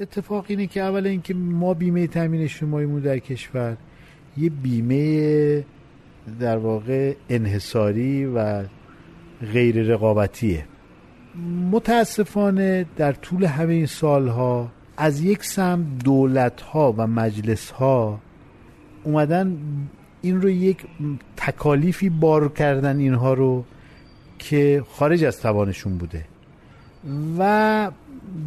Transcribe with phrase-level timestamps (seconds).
[0.00, 3.76] اتفاق اینه که اول اینکه ما بیمه تامین اجتماعیمون در کشور
[4.36, 5.64] یه بیمه
[6.40, 8.64] در واقع انحصاری و
[9.52, 10.64] غیر رقابتیه.
[11.70, 18.20] متاسفانه در طول همه این سالها از یک سم دولت ها و مجلس ها
[19.04, 19.58] اومدن
[20.22, 20.84] این رو یک
[21.36, 23.64] تکالیفی بار کردن اینها رو
[24.38, 26.24] که خارج از توانشون بوده.
[27.38, 27.90] و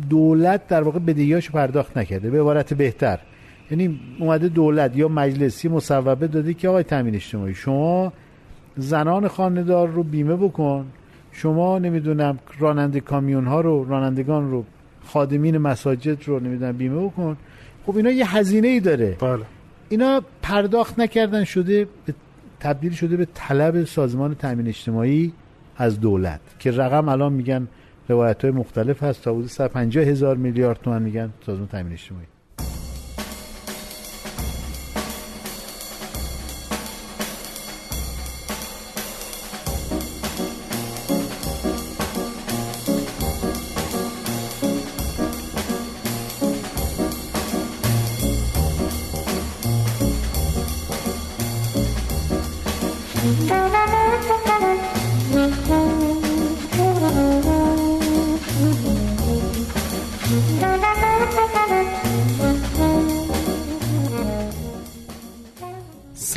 [0.09, 3.19] دولت در واقع بدهیاشو پرداخت نکرده به عبارت بهتر.
[3.71, 8.13] یعنی اومده دولت یا مجلسی مصوبه داده که آقای تامین اجتماعی شما
[8.77, 10.85] زنان خاندار رو بیمه بکن.
[11.32, 14.65] شما نمی‌دونم راننده کامیون ها رو رانندگان رو
[15.05, 17.37] خادمین مساجد رو نمی‌دونم بیمه بکن.
[17.85, 19.18] خب اینا یه هزینه ای داره.
[19.21, 19.43] بله.
[19.89, 22.13] اینا پرداخت نکردن شده به
[22.60, 25.33] تبدیل شده به طلب سازمان تامین اجتماعی
[25.77, 27.68] از دولت که رقم الان میگن
[28.10, 29.24] روایت های مختلف هست.
[29.24, 31.34] تا حدود 150 هزار میلیارد تومان میگن.
[31.46, 32.36] سازمان تامین اجتماعی.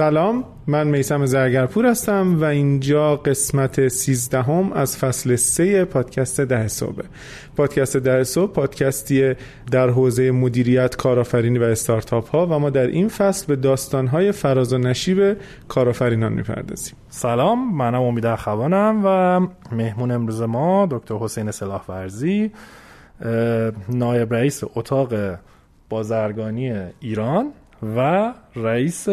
[0.00, 7.02] سلام من میسم زرگرپور هستم و اینجا قسمت سیزدهم از فصل سه پادکست ده صبح
[7.56, 9.34] پادکست ده صبح پادکستی
[9.70, 14.32] در حوزه مدیریت کارآفرینی و استارتاپ ها و ما در این فصل به داستان های
[14.32, 15.36] فراز و نشیب
[15.68, 16.94] کارآفرینان می‌پردازیم.
[17.08, 19.40] سلام منم امید اخوانم و
[19.74, 22.50] مهمون امروز ما دکتر حسین سلاح ورزی
[23.88, 25.14] نایب رئیس اتاق
[25.88, 27.52] بازرگانی ایران
[27.96, 29.08] و رئیس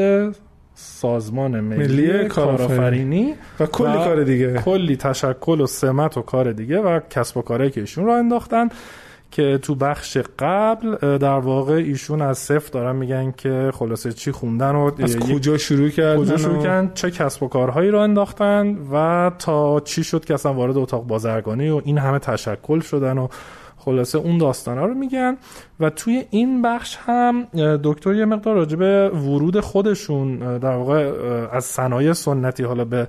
[0.79, 4.53] سازمان ملی, ملی کارآفرینی و کلی کار دیگه.
[4.53, 8.69] کلی تشکل و سمت و کار دیگه و کسب و کارهایی که ایشون رو انداختن
[9.31, 14.75] که تو بخش قبل در واقع ایشون از صفر دارن میگن که خلاصه چی خوندن
[14.75, 19.31] و از کجا شروع کردن کجا شروع کردن چه کسب و کارهایی رو انداختن و
[19.39, 23.27] تا چی شد که اصلا وارد اتاق بازرگانی و این همه تشکل شدن و
[23.77, 25.37] خلاصه اون داستانا رو میگن
[25.79, 27.47] و توی این بخش هم
[27.83, 31.11] دکتر یه مقدار راجع به ورود خودشون در واقع
[31.51, 33.07] از صنایع سنتی حالا به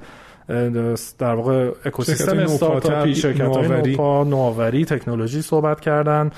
[1.18, 6.30] در واقع اکوسیستم استارتاپی شرکت های نوآوری تکنولوژی صحبت کردن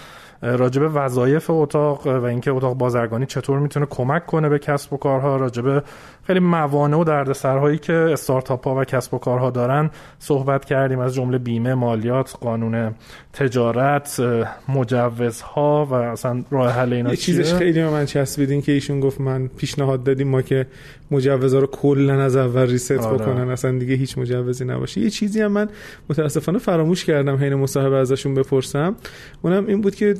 [0.43, 5.37] راجب وظایف اتاق و اینکه اتاق بازرگانی چطور می‌تونه کمک کنه به کسب و کارها
[5.37, 5.85] راجب
[6.31, 10.99] خیلی موانع و دردسرهایی که استارتاپ ها و کسب و کارها دارن صحبت کردیم.
[10.99, 12.95] از جمله بیمه مالیات قانون
[13.33, 14.23] تجارت
[14.69, 19.47] مجوزها و اصلا راه حل اینا یه چیزش خیلی من چسبیدین که ایشون گفت من
[19.49, 20.67] پیشنهاد دادیم ما که
[21.11, 23.19] مجوزها رو کلا از اول ریست آره.
[23.19, 23.51] بکنن.
[23.51, 25.01] اصلا دیگه هیچ مجوزی نباشه.
[25.01, 25.69] یه چیزی هم من
[26.11, 28.97] متاسفانه فراموش کردم حین مصاحبه ازشون بپرسم.
[29.43, 30.15] اونم این بود که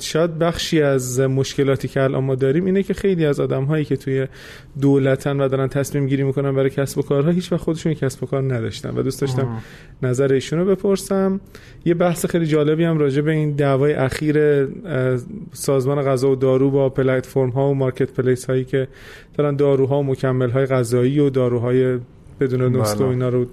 [0.00, 3.96] شاید بخشی از مشکلاتی که الان ما داریم اینه که خیلی از آدم هایی که
[3.96, 4.26] توی
[4.80, 8.26] دولتن و دارن تصمیم گیری می‌کنن برای کسب و کارها هیچ وقت خودشون کسب و
[8.26, 9.62] کار نداشتن و دوست داشتم آه.
[10.02, 11.40] نظر ایشونو بپرسم
[11.84, 14.66] یه بحث خیلی جالبی هم راجع به این دعوای اخیر
[15.52, 18.88] سازمان غذا و دارو با پلتفرم ها و مارکت پلیس هایی که
[19.34, 21.98] دارن داروها و مکمل های غذایی و داروهای
[22.40, 23.46] بدون نسخه و اینا رو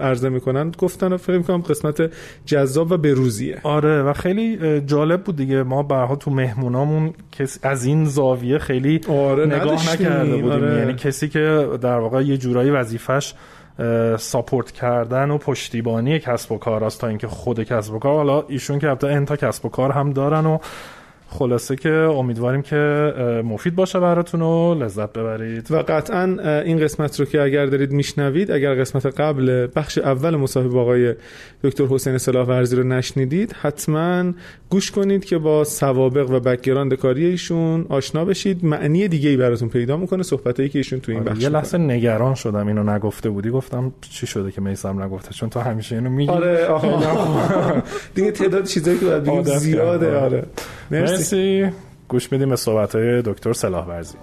[0.00, 0.72] عرضه می‌کنن.
[0.78, 2.10] گفتن و فکر می‌کنم قسمت
[2.46, 3.60] جذاب و بروزیه.
[3.62, 5.62] آره و خیلی جالب بود دیگه.
[5.62, 10.50] ما برها تو مهمونامون کسی از این زاویه خیلی آره نگاه نکرده بودیم.
[10.50, 10.78] آره.
[10.78, 13.34] یعنی کسی که در واقع یه جورایی وظیفش
[14.18, 18.16] support کردن و پشتیبانی کسب و کار است تا اینکه خود کسب و کار.
[18.16, 20.58] حالا ایشون که البته چندتا کسب و کار هم دارن و
[21.28, 22.76] خلاصه که امیدواریم که
[23.44, 25.70] مفید باشه براتون و لذت ببرید.
[25.70, 30.78] و قطعا این قسمت رو که اگر دارید میشنوید اگر قسمت قبل بخش اول مصاحبه
[30.78, 31.14] آقای
[31.64, 34.32] دکتر حسین سلاح ورزی رو نشنیدید حتما
[34.70, 38.64] گوش کنید که با سوابق و background کاری ایشون آشنا بشید.
[38.64, 41.78] معنی دیگه ای براتون پیدا می‌کنه صحبتایی که ایشون تو این آره، بخش یه لحظه
[41.78, 46.10] نگران شدم اینو نگفته بودی گفتم چی شده که میسم نگفته چون تو همیشه اینو
[46.10, 46.30] میگی.
[46.30, 46.66] آره
[48.14, 50.44] دیگه تعداد چیزایی که باید زیاده آره.
[51.16, 51.70] مرسی.
[52.08, 54.18] گوش میدیم به صحبت های دکتر سلاح ورزی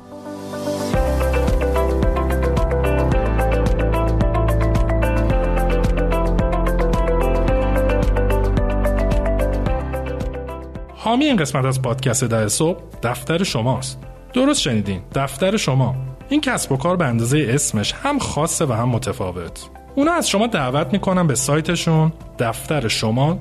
[10.96, 14.00] حامی این قسمت از پادکست ده صبح دفتر شماست.
[14.34, 15.96] درست شنیدین دفتر شما.
[16.30, 19.70] این کسب و کار به اندازه اسمش هم خاصه و هم متفاوت.
[19.96, 23.40] اونا از شما دعوت می‌کنن به سایتشون دفتر شما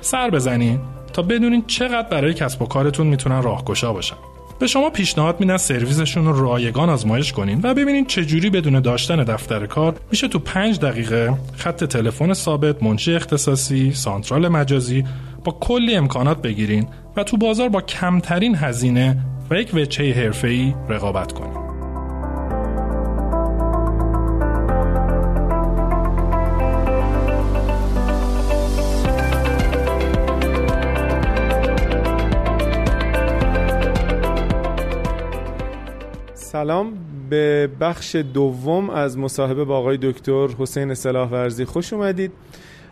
[0.00, 0.80] سر بزنین.
[1.18, 4.16] تا بدونین چقدر برای کسب و کارتون می‌تونن راهگشا باشن.
[4.58, 9.66] به شما پیشنهاد میدن سرویسشون رو رایگان آزمایش کنین و ببینین چجوری بدون داشتن دفتر
[9.66, 15.04] کار میشه تو پنج دقیقه خط تلفن ثابت منشی اختصاصی سانترال مجازی
[15.44, 19.16] با کلی امکانات بگیرین و تو بازار با کمترین هزینه
[19.50, 21.67] و یک وچه حرفه‌ای رقابت کنین.
[36.52, 36.92] سلام
[37.30, 41.64] به بخش دوم از مصاحبه با آقای دکتر حسین صلاح ورزی.
[41.64, 42.32] خوش اومدید.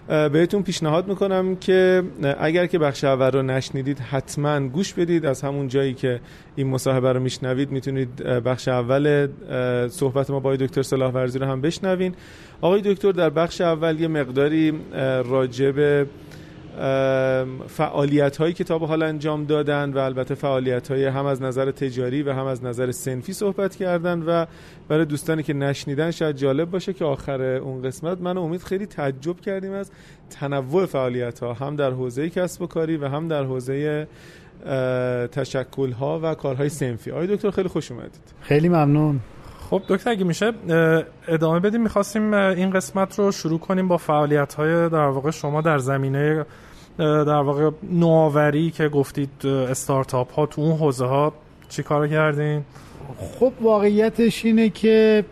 [0.08, 2.02] بهتون پیشنهاد می‌کنم که
[2.38, 5.26] اگر که بخش اول رو نشنیدید حتما گوش بدید.
[5.26, 6.20] از همون جایی که
[6.56, 9.28] این مصاحبه رو میشنوید می‌تونید بخش اول
[9.88, 12.14] صحبت ما با دکتر صلاح ورزی رو هم بشنوین.
[12.60, 14.72] آقای دکتر در بخش اول یه مقداری
[15.24, 16.06] راجب
[17.66, 21.70] فعالیت هایی که تا به حال انجام دادن و البته فعالیت های هم از نظر
[21.70, 24.46] تجاری و هم از نظر سنفی صحبت کردن و
[24.88, 29.40] برای دوستانی که نشنیدن شاید جالب باشه که آخر اون قسمت من امید خیلی تعجب
[29.40, 29.90] کردیم از
[30.30, 34.06] تنوع فعالیت ها هم در حوزه کسب و کاری و هم در حوزه
[35.32, 37.10] تشکل ها و کارهای سنفی.
[37.10, 38.34] آقای دکتر خیلی خوش اومدید.
[38.40, 39.20] خیلی ممنون.
[39.70, 40.52] خب دکتر اگه میشه
[41.28, 41.82] ادامه بدیم.
[41.82, 46.44] می‌خواستیم این قسمت رو شروع کنیم با فعالیت های در واقع شما در زمینه
[46.98, 51.32] در واقع نوآوری که گفتید استارتاپ ها تو اون حوزه ها
[51.68, 52.64] چی کار کردین؟
[53.18, 55.24] خب واقعیتش اینه که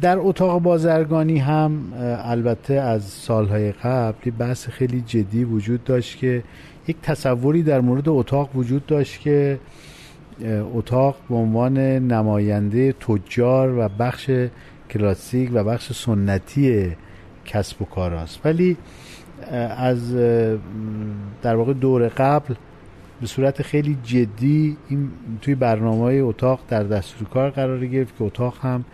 [0.00, 1.92] در اتاق بازرگانی هم
[2.24, 6.42] البته از سالهای قبل بحث خیلی جدی وجود داشت که
[6.88, 9.58] یک تصوری در مورد اتاق وجود داشت که
[10.74, 14.30] اتاق به عنوان نماینده تجار و بخش
[14.90, 16.96] کلاسیک و بخش سنتی
[17.44, 18.76] کسب و کار است ولی
[19.76, 20.14] از
[21.42, 22.54] در واقع دور قبل
[23.20, 25.10] به صورت خیلی جدی این
[25.42, 28.84] توی برنامه های اتاق در دستور کار قرار گرفت که اتاق هم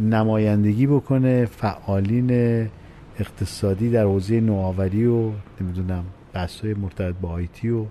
[0.00, 2.30] نمایندگی بکنه فعالین
[3.18, 5.30] اقتصادی در حوزه نوآوری و
[5.60, 7.84] نمی‌دونم بحث های مرتبط با آیتی و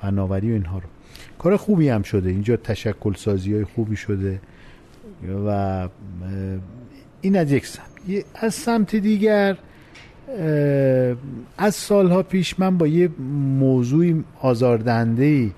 [0.00, 0.84] فناوری و اینها رو.
[1.38, 2.30] کار خوبی هم شده.
[2.30, 4.40] اینجا تشکل سازی های خوبی شده
[5.46, 5.88] و
[7.20, 7.86] این از یک سمت.
[8.34, 9.56] از سمت دیگر
[11.58, 13.08] از سالها پیش من با یه
[13.58, 15.50] موضوع آزاردهنده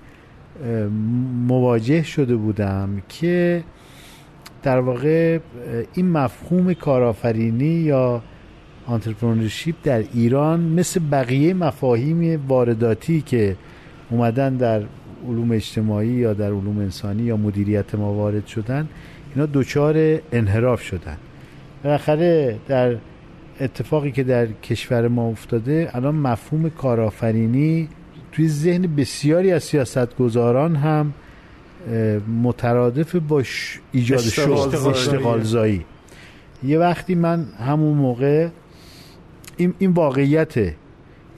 [1.47, 3.63] مواجه شده بودم که
[4.63, 5.39] در واقع
[5.93, 8.21] این مفهوم کارآفرینی یا
[8.85, 13.55] آنترپرنورشیپ در ایران مثل بقیه مفاهیم وارداتی که
[14.09, 14.81] اومدن در
[15.27, 18.87] علوم اجتماعی یا در علوم انسانی یا مدیریت ما وارد شدن
[19.35, 21.17] اینا دوچار انحراف شدن.
[21.83, 22.95] بالاخره در
[23.61, 27.89] اتفاقی که در کشور ما افتاده الان مفهوم کارآفرینی
[28.31, 31.13] توی ذهن بسیاری از سیاستگزاران هم
[32.43, 33.43] مترادف با
[33.91, 35.85] ایجاد شغل اشتغال زایی.
[36.63, 38.47] یه وقتی من همون موقع
[39.57, 40.75] این, این واقعیته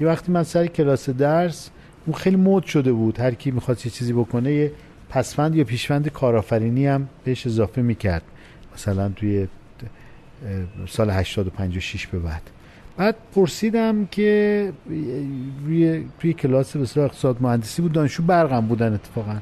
[0.02, 1.70] یه وقتی من سر کلاس درس
[2.06, 4.72] اون خیلی مد شده بود هر کی می‌خواست یه چیزی بکنه یه
[5.10, 8.24] پسفند یا پیشوند کارآفرینی هم بهش اضافه می‌کرد.
[8.74, 9.48] مثلا توی
[10.88, 12.42] سال 85 و 6 به بعد.
[12.98, 14.72] بعد پرسیدم که
[15.66, 19.38] روی توی کلاس به اقتصاد مهندسی بود دانشجو برقم بودن اتفاقا.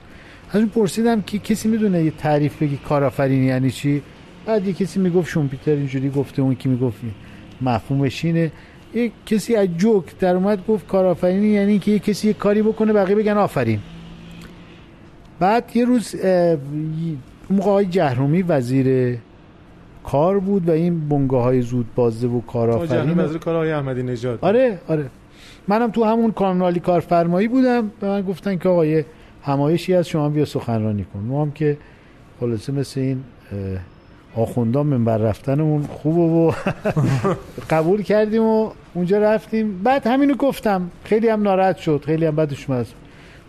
[0.49, 4.01] از اون پرسیدم که کسی می‌دونه یه تعریف بگی کارآفرینی یعنی چی؟
[4.45, 6.97] بعد یه کسی می‌گفت شومپیتر اینجوری گفته اون کی می‌گفت
[7.61, 8.51] مفهومش اینه.
[8.93, 12.93] یه کسی از جوک در اومد گفت کارآفرینی یعنی که یه کسی یه کاری بکنه
[12.93, 13.79] بقیه بگن آفرین.
[15.39, 16.15] بعد یه روز
[17.49, 19.17] موقع های جهرومی وزیر
[20.03, 23.19] کار بود و این بنگاه های زود بازده و کارآفرین.
[23.19, 24.39] وزیر کار آقای احمدی نژاد.
[24.41, 25.05] آره آره.
[25.67, 27.91] منم تو همون کانالی کارفرمایی بودم.
[27.99, 29.03] به من گفتن که آقای
[29.43, 31.19] همایشی از شما بیا سخنرانی کن.
[31.19, 31.77] ما هم که
[32.39, 33.23] خلاصه مثل این
[34.35, 36.51] آخوندان منبر رفتنمون خوب و
[37.75, 39.83] قبول کردیم و اونجا رفتیم.
[39.83, 40.91] بعد همینو گفتم.
[41.03, 42.03] خیلی هم ناراحت شد.
[42.05, 42.87] خیلی هم بدش اومد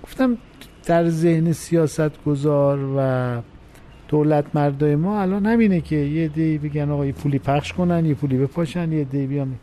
[0.04, 0.38] گفتم
[0.86, 3.40] در ذهن سیاست گذار و
[4.12, 8.14] دولت مردای ما الان همینه که یه دی بگن آقا یه پولی پخش کنن یه
[8.14, 9.54] پولی بپاشن یه دی بیان.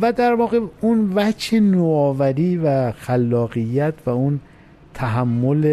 [0.00, 4.40] و در واقع اون وچه نوآوری و خلاقیت و اون
[4.94, 5.64] تحمل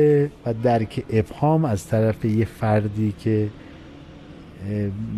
[0.45, 3.47] و درک ابهام از طرف یه فردی که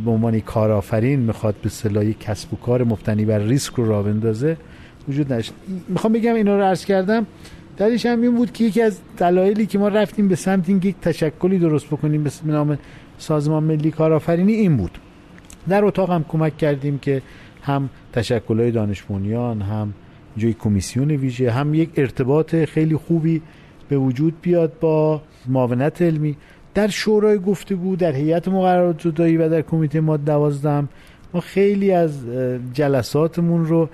[0.05, 4.57] به عنوان کارآفرین می‌خواد به صلاحی کسب و کار مفتنی بر ریسک رو راه بندازه
[5.09, 5.53] وجود نشد
[5.87, 7.25] می‌خوام بگم اینا رو عرض کردم.
[7.77, 10.95] درش هم این بود که یکی از دلایلی که ما رفتیم به سمت اینکه یک
[11.01, 12.77] تشکلی درست بکنیم به نام
[13.17, 14.97] سازمان ملی کارآفرینی این بود.
[15.69, 17.21] در اتاق هم کمک کردیم که
[17.61, 19.93] هم تشکلهای دانش هم
[20.37, 23.41] جای کمیسیون ویژه هم یک ارتباط خیلی خوبی
[23.89, 26.35] به وجود بیاد با معاونت علمی.
[26.73, 30.89] در شورای گفتگو در هیئت مقررات زدایی و در کمیته ما دوازدهم
[31.33, 32.25] ما خیلی از
[32.73, 33.89] جلساتمون رو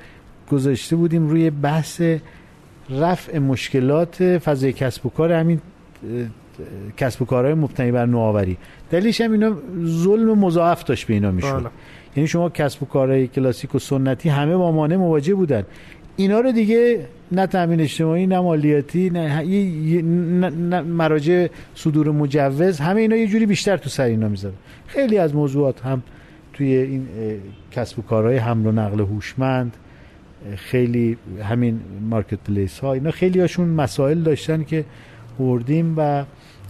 [0.51, 2.01] گذاشته بودیم روی بحث
[2.89, 5.61] رفع مشکلات فضای کسب و کار همین
[6.97, 8.57] کسب و کارهای مبتنی بر نوآوری.
[8.91, 11.59] دلیلش هم اینا ظلم مضاعف داشت به اینا می‌شد.
[11.59, 11.69] بله.
[12.15, 15.63] یعنی شما کسب و کارهای کلاسیک و سنتی همه با مانع مواجه بودن.
[16.15, 23.27] اینا رو دیگه نه تامین اجتماعی نه مالیاتی نه, مراجع صدور مجوز همه اینا یه
[23.27, 24.55] جوری بیشتر تو سر اینا می‌ذاره.
[24.87, 26.03] خیلی از موضوعات هم
[26.53, 27.07] توی این
[27.71, 29.77] کسب و کارهای حمل و نقل هوشمند
[30.55, 34.85] خیلی همین مارکت پلیس ها اینا خیلی هاشون مسائل داشتن که
[35.39, 36.25] بردیم و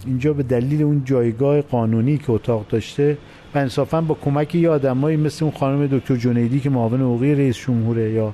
[0.06, 3.18] اینجا به دلیل اون جایگاه قانونی که اتاق داشته
[3.56, 7.58] و انصافا با کمک یه آدمایی مثل اون خانم دکتر جنیدی که معاون حقوقی رئیس
[7.58, 8.34] جمهوره یا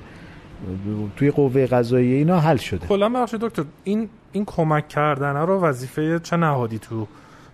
[1.16, 2.86] توی قوه قضاییه اینا حل شده.
[2.86, 7.06] کلا بخش دکتر این این کمک کردن رو وظیفه چه نهادی تو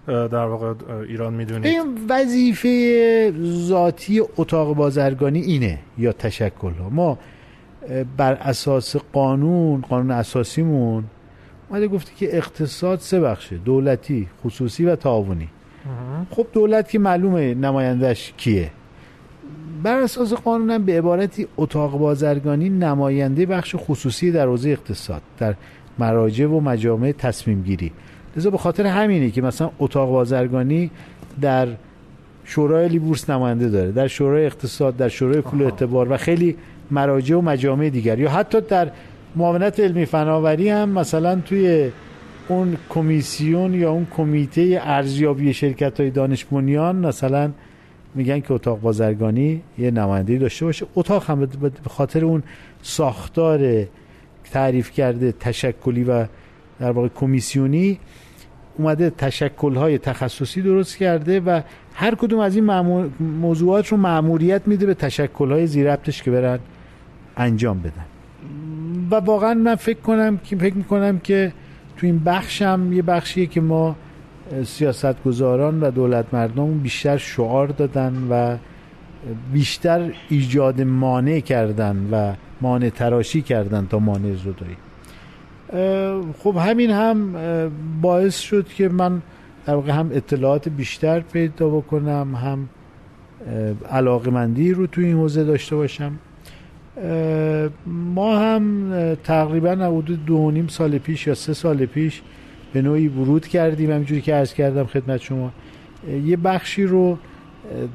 [0.06, 0.74] در واقع
[1.08, 7.18] ایران می‌دونید؟ این وظیفه ذاتی اتاق بازرگانی اینه یا تشکل ها ما
[8.16, 11.04] بر اساس قانون قانون اساسیمون
[11.70, 15.48] اومده گفته که اقتصاد سه بخشه دولتی خصوصی و تعاونی.
[16.30, 18.70] خب دولت که معلومه نمایندش کیه؟
[19.82, 25.54] بر اساس قانونم به عبارتی اتاق بازرگانی نماینده بخش خصوصی در حوزه اقتصاد در
[25.98, 27.92] مراجع و مجامع تصمیم گیری
[28.36, 30.90] لذا به خاطر همینه که مثلا اتاق بازرگانی
[31.40, 31.68] در
[32.44, 36.56] شورای لیبورس نماینده داره در شورای اقتصاد در شورای پول اعتبار و خیلی
[36.90, 38.18] مراجع و مجامع دیگر.
[38.18, 38.90] یا حتی در
[39.36, 41.90] معاونت علمی فناوری هم مثلا توی
[42.48, 47.50] اون کمیسیون یا اون کمیته ارزیابی شرکت های دانش مثلا
[48.14, 50.86] میگن که اتاق بازرگانی یه نماینده داشته باشه.
[50.94, 52.42] اتاق هم به خاطر اون
[52.82, 53.86] ساختار
[54.52, 56.26] تعریف کرده تشکلی و
[56.80, 57.98] در واقع کمیسیونی
[58.78, 61.60] اومده تشکل های تخصصی درست کرده و
[61.94, 62.64] هر کدوم از این
[63.20, 66.58] موضوعات رو معموریت میده به تشکل های زیربتش که برن
[67.40, 68.06] انجام بدن.
[69.10, 71.52] و واقعا من فکر کنم که فکر می‌کنم که
[71.96, 73.96] تو این بخشم یه بخشیه که ما
[74.64, 78.56] سیاستگزاران و دولت مردم بیشتر شعار دادن و
[79.52, 84.76] بیشتر ایجاد مانع کردن و مانع تراشی کردن تا مانع زدایی.
[86.38, 87.34] خب همین هم
[88.02, 89.22] باعث شد که من
[89.66, 92.68] در واقع هم اطلاعات بیشتر پیدا بکنم هم
[93.90, 96.12] علاقمندی رو توی این حوزه داشته باشم.
[97.86, 102.22] ما هم تقریبا حدود دو نیم سال پیش یا سه سال پیش
[102.72, 103.90] به نوعی ورود کردیم.
[103.90, 105.52] همینجوری که عرض کردم خدمت شما.
[106.26, 107.18] یه بخشی رو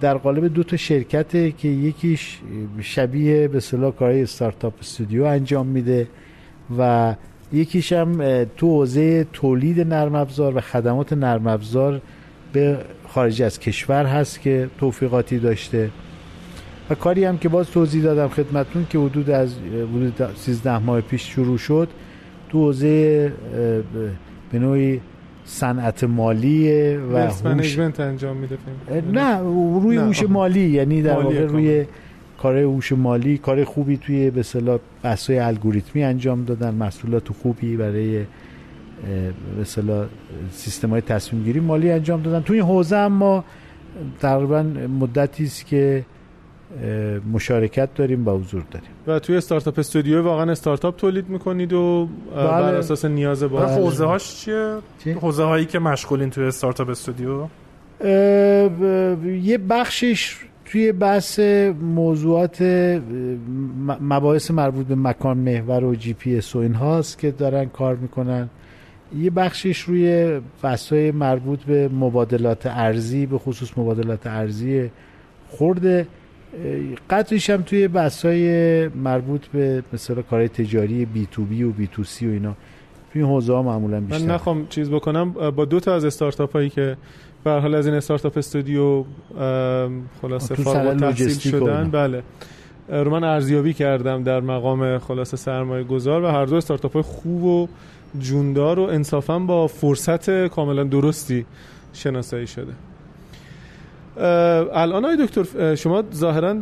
[0.02, 2.40] در قالب دو تا شرکته که یکیش
[2.82, 6.08] شبیه به صلاح کارهای استارتاپ استودیو انجام میده
[6.78, 7.16] و
[7.54, 12.02] یکیش هم تو حوزه تولید نرم افزار و خدمات نرم افزار
[12.54, 15.90] به خارج از کشور هست که توفیقاتی داشته.
[16.90, 19.56] و کاری هم که باز توضیح دادم خدمتون که حدود از
[19.94, 21.90] حدود 13 ماه پیش شروع شد
[22.50, 23.32] تو حوزه
[24.52, 25.02] به نوعی
[25.46, 27.80] صنعت مالی و هوش.
[27.80, 28.58] انجام میده
[29.12, 29.40] نه
[29.82, 31.86] روی هوش مالی یعنی در واقع روی
[32.38, 38.18] کار هوش مالی کار خوبی توی به اصطلاح بحث‌های الگوریتمی انجام دادن محصولات خوبی برای
[39.56, 40.06] به اصطلاح
[40.52, 42.40] سیستم های تصمیم گیری مالی انجام دادن.
[42.40, 43.44] توی این حوزه هم ما
[44.20, 44.64] تقریبا
[45.00, 46.06] مدتی است که
[47.34, 48.90] مشارکت داریم با حضور داریم.
[49.08, 52.46] و توی استارتاپ استودیو واقعا استارتاپ تولید می‌کنید و بله.
[52.46, 54.78] بر اساس نیاز با حوزه هاش چیه؟
[55.22, 57.48] حوزه هایی که مشغولین توی استارتاپ استودیو؟
[59.42, 61.40] یه بخشش توی بحث
[61.82, 62.62] موضوعات
[64.02, 67.96] مباحث مربوط به مکان محور و جی پی اس و این هاست که دارن کار
[67.96, 68.50] می‌کنن.
[69.20, 74.92] یه بخشش روی بحث مربوط به مبادلات ارزی به خصوص مبادلات ارزی
[75.50, 76.08] خورده
[77.10, 77.90] قدرش هم توی
[78.24, 82.56] های مربوط به مثلا کارهای تجاری بی تو بی و بی تو سی و اینا.
[83.14, 84.26] توی این حوزه ها معمولا بیشتر.
[84.26, 85.32] من نخوام چیز بکنم.
[85.32, 86.98] با دو تا از استارتاپ هایی که
[87.44, 89.04] به حال از این استارتاپ استودیو
[90.22, 92.24] خلاصه فارغ تحصیل شدن بله.
[92.90, 97.44] رو من ارزیابی کردم در مقام خلاصه سرمایه گذار و هر دو استارتاپ های خوب
[97.44, 97.68] و
[98.20, 101.46] جوندار و انصافا با فرصت کاملا درستی
[101.94, 102.74] شناسایی شده.
[104.18, 106.56] الان های دکتر شما ظاهرا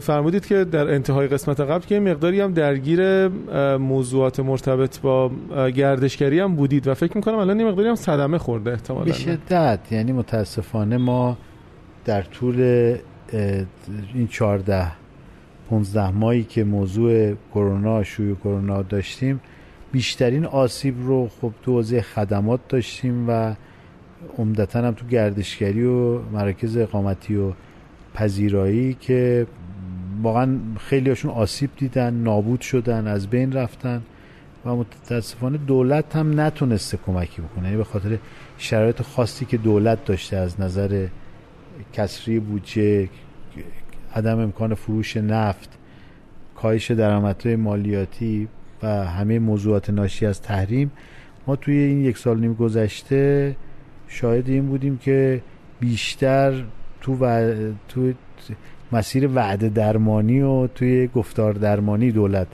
[0.00, 3.28] فرمودید که در انتهای قسمت قبل که مقداری هم درگیر
[3.76, 5.30] موضوعات مرتبط با
[5.76, 9.80] گردشگری هم بودید و فکر می‌کنم الان یه مقداری هم صدمه خورده احتمالا به شدت.
[9.90, 11.36] یعنی متاسفانه ما
[12.04, 12.96] در طول
[14.14, 14.86] این چارده
[15.70, 19.40] 15 ماهی که موضوع کرونا شوی کرونا داشتیم
[19.92, 23.54] بیشترین آسیب رو خب تو حوزه خدمات داشتیم و
[24.38, 27.52] عمدتا هم تو گردشگری و مراکز اقامتی و
[28.14, 29.46] پذیرایی که
[30.22, 34.02] واقعا خیلی هاشون آسیب دیدن نابود شدن از بین رفتن
[34.64, 37.64] و متاسفانه دولت هم نتونسته کمکی بکنه.
[37.64, 38.18] یعنی به خاطر
[38.58, 41.06] شرایط خاصی که دولت داشته از نظر
[41.92, 43.08] کسری بودجه
[44.14, 45.78] عدم امکان فروش نفت
[46.56, 48.48] کاهش درآمدهای مالیاتی
[48.82, 50.90] و همه موضوعات ناشی از تحریم
[51.46, 53.56] ما توی این یک سال نیم گذشته
[54.08, 55.42] شاهد این بودیم که
[55.80, 56.64] بیشتر
[57.00, 57.54] تو, و...
[57.88, 58.12] تو
[58.92, 62.46] مسیر وعده درمانی و توی گفتار درمانی دولت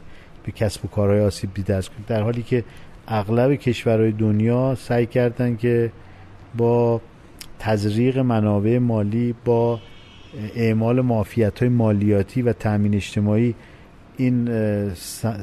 [0.46, 2.64] به کسب و کارهای آسیب دیده است در حالی که
[3.08, 5.92] اغلب کشورهای دنیا سعی کردن که
[6.56, 7.00] با
[7.58, 9.80] تزریق منابع مالی با
[10.54, 13.54] اعمال معافیت های مالیاتی و تأمین اجتماعی
[14.16, 14.48] این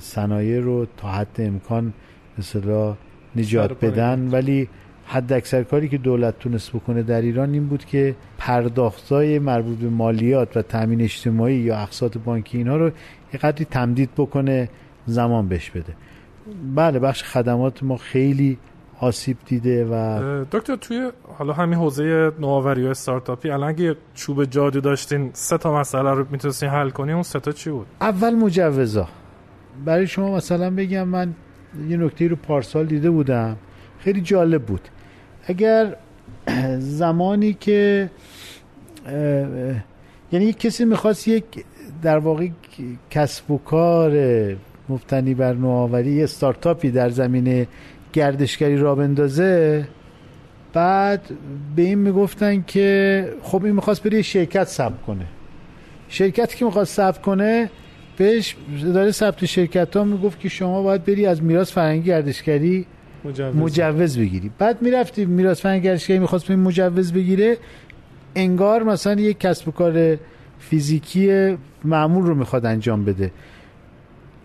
[0.01, 1.93] صنایع رو تا حد امکان
[2.37, 2.95] مثلا
[3.35, 4.27] نجات بدن.
[4.31, 4.69] ولی
[5.11, 9.89] حد اکثر کاری که دولت تونست بکنه در ایران این بود که پرداختای مربوط به
[9.89, 12.91] مالیات و تامین اجتماعی یا اقساط بانکی اینها رو
[13.33, 14.69] یه قدری تمدید بکنه
[15.05, 15.93] زمان بهش بده.
[16.75, 18.57] بله بخش خدمات ما خیلی
[18.99, 20.19] آسیب دیده و
[20.51, 25.79] دکتر توی حالا همین حوزه نوآوری و استارتاپی الان اگه چوب جادو داشتین سه تا
[25.79, 29.07] مسئله رو می‌تونستین حل کنی اون سه تا چی بود؟ اول مجوزا.
[29.85, 31.33] برای شما مثلا بگم من
[31.89, 33.57] یه نکته رو پارسال دیده بودم.
[33.99, 34.81] خیلی جالب بود.
[35.47, 35.95] اگر
[36.79, 38.09] زمانی که
[40.31, 41.43] یعنی کسی می‌خواست یک
[42.01, 42.47] در واقع
[43.09, 44.11] کسب و کار
[44.89, 47.67] مفتنی بر نوآوری استارتاپی در زمینه
[48.13, 49.87] گردشگری را بندازه
[50.73, 51.21] بعد
[51.75, 55.25] به این می‌گفتن که خب این می‌خواست بری شرکت ثبت کنه.
[56.09, 57.69] شرکتی که می‌خواست ثبت کنه
[58.17, 58.55] بهش
[58.93, 62.85] داره ثبت شرکت ها می‌گفت که شما باید بری از میراث فرهنگی گردشگری
[63.25, 64.51] مجوز, مجوز بگیری.
[64.57, 67.57] بعد می‌رفتی میراث فرهنگی می‌خواست مجوز بگیره
[68.35, 70.17] انگار مثلا یک کسب و کار
[70.59, 73.31] فیزیکی معمول رو می‌خواد انجام بده.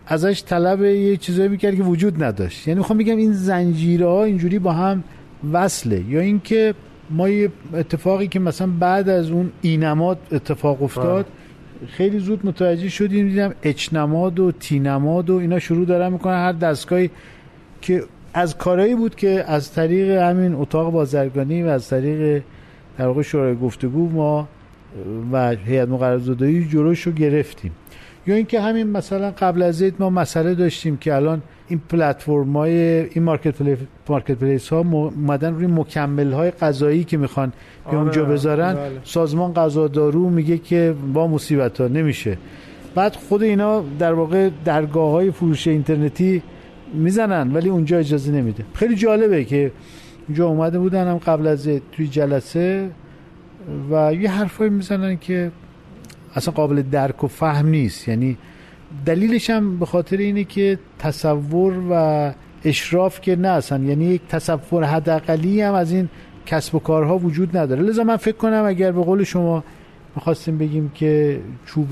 [0.07, 2.67] ازش طلب یه چیزایی می‌کرد که وجود نداشت.
[2.67, 5.03] یعنی می‌خوام بگم این زنجیره ها اینجوری با هم
[5.51, 6.03] وصله.
[6.09, 6.73] یا اینکه
[7.09, 11.25] ما یه اتفاقی که مثلا بعد از اون اینماد اتفاق افتاد.
[11.87, 16.33] خیلی زود متوجه شدیم دیدم اچنماد و تینماد و اینا شروع دارن می‌کنن.
[16.33, 17.09] هر دستگاهی
[17.81, 18.03] که
[18.37, 22.43] از کارهایی بود که از طریق همین اتاق بازرگانی و از طریق
[22.97, 24.47] در واقع شورای گفتگو ما
[25.31, 27.71] و هیئت مقررزادهی جلوش رو گرفتیم.
[28.27, 32.73] یا اینکه همین مثلا قبل از ما مسئله داشتیم که الان این پلتفرم های
[33.09, 33.77] این مارکت, پلی،
[34.09, 38.73] مارکت پلیس ها اومدن روی مکمل های غذایی که می‌خوان به آره، اونجا بذارن.
[38.73, 38.91] بله.
[39.03, 42.37] سازمان غذا دارو میگه که با مصیبت ها نمیشه.
[42.95, 46.43] بعد خود اینا در واقع درگاه های فروش اینترنتی
[46.93, 48.65] می‌زنن ولی اونجا اجازه نمیده.
[48.73, 49.71] خیلی جالبه که
[50.27, 52.89] اونجا اومده بودن هم قبل از توی جلسه
[53.91, 55.51] و یه حرفایی می‌زنن که
[56.35, 58.07] اصلا قابل درک و فهم نیست.
[58.07, 58.37] یعنی
[59.05, 62.33] دلیلش هم به خاطر اینه که تصور و
[62.65, 63.83] اشراف که نه اصلا.
[63.83, 66.09] یعنی یک تصور حداقلی هم از این
[66.45, 67.81] کسب و کارها وجود نداره.
[67.81, 69.63] لذا من فکر کنم اگر به قول شما
[70.15, 71.87] می‌خواستیم بگیم که چوب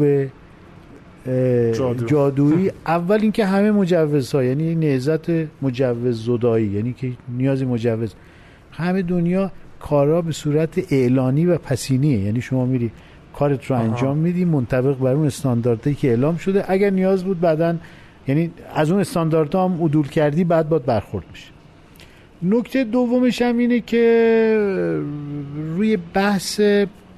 [1.74, 2.06] جادو.
[2.06, 2.72] جادویی.
[2.88, 5.30] اول اینکه همه مجوزها یعنی نهزت
[5.62, 8.14] مجوز زدایی یعنی که نیازی مجوز.
[8.72, 12.20] همه دنیا کارا به صورت اعلانی و پسینیه.
[12.20, 12.92] یعنی شما میری
[13.34, 16.66] کارت رو انجام میدی منطبق بر اون استانداردی که اعلام شده.
[16.68, 17.76] اگر نیاز بود بعدا
[18.28, 21.48] یعنی از اون استانداردها هم عدول کردی بعد باید برخورد میشه
[22.44, 24.60] نکته دومش هم اینه که
[25.76, 26.62] روی بحث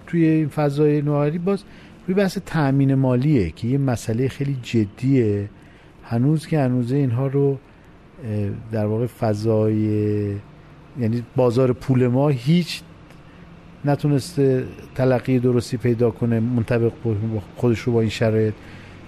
[0.08, 1.64] توی این فضای نواری باز
[2.08, 5.50] روی بحث تأمین مالیه که یه مسئله خیلی جدیه.
[6.04, 7.58] هنوز که هنوزه اینها رو
[8.72, 9.76] در واقع فضای
[11.00, 12.82] یعنی بازار پول ما هیچ
[13.86, 14.66] نتونسته
[14.96, 16.92] تلقی درستی پیدا کنه منطبق
[17.56, 18.54] خودش رو با این شرایط.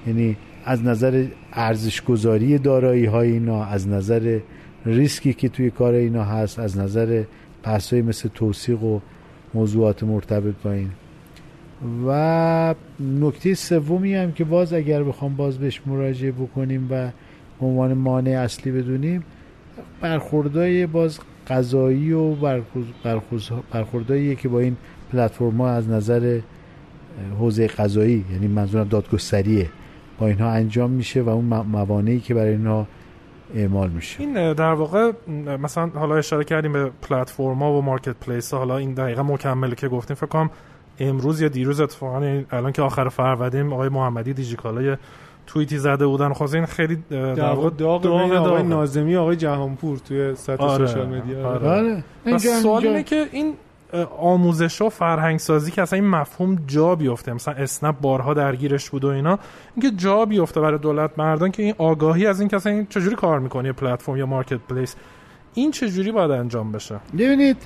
[0.07, 4.39] یعنی از نظر ارزش گذاری دارایی های اینا از نظر
[4.85, 7.23] ریسکی که توی کار اینا هست از نظر
[7.63, 8.99] بحثایی مثل توصیق و
[9.53, 10.89] موضوعات مرتبط با این.
[12.07, 17.09] و نکته سومی هم که باز اگر بخوام باز بهش مراجعه بکنیم و
[17.61, 19.23] عنوان مانع اصلی بدونیم
[20.01, 22.35] برخوردهای باز قضایی و
[23.71, 24.77] برخوردهایی که با این
[25.11, 26.39] پلتفرم ها از نظر
[27.39, 29.69] حوزه قضایی یعنی منظورم دادگستریه
[30.19, 32.87] با اینها انجام میشه و اون موانعی که برای اینها
[33.55, 34.19] اعمال میشه.
[34.21, 35.11] این در واقع
[35.61, 39.87] مثلا حالا اشاره کردیم به پلتفرم ها و مارکت پلیس حالا این دقیقا مکمله که
[39.87, 40.15] گفتیم.
[40.15, 40.49] فکر کنم
[40.99, 44.97] امروز یا دیروز اتفاقا الان که آخر فروردین آقای محمدی دیجیکالا
[45.47, 46.33] توییتی زده بودن.
[46.33, 48.63] خب این خیلی در واقع داغ داغ آقای.
[48.63, 51.47] نازمی آقای جهانپور توی سطح آره، سوشال مدیا.
[51.49, 51.59] آره.
[51.59, 52.03] بله.
[52.25, 53.53] اینجا- سوال اینه که این
[54.19, 57.33] آموزش و فرهنگ سازی که اصلا این مفهوم جا بیفته.
[57.33, 59.39] مثلا اسنپ بارها درگیرش بود و اینا.
[59.75, 63.15] اینکه جا بیفته برای دولت مردان که این آگاهی از این که اصلا این چجوری
[63.15, 64.95] کار می‌کنه یه پلتفرم یا مارکت پلیس
[65.53, 67.57] این چجوری باید انجام بشه؟ ببینید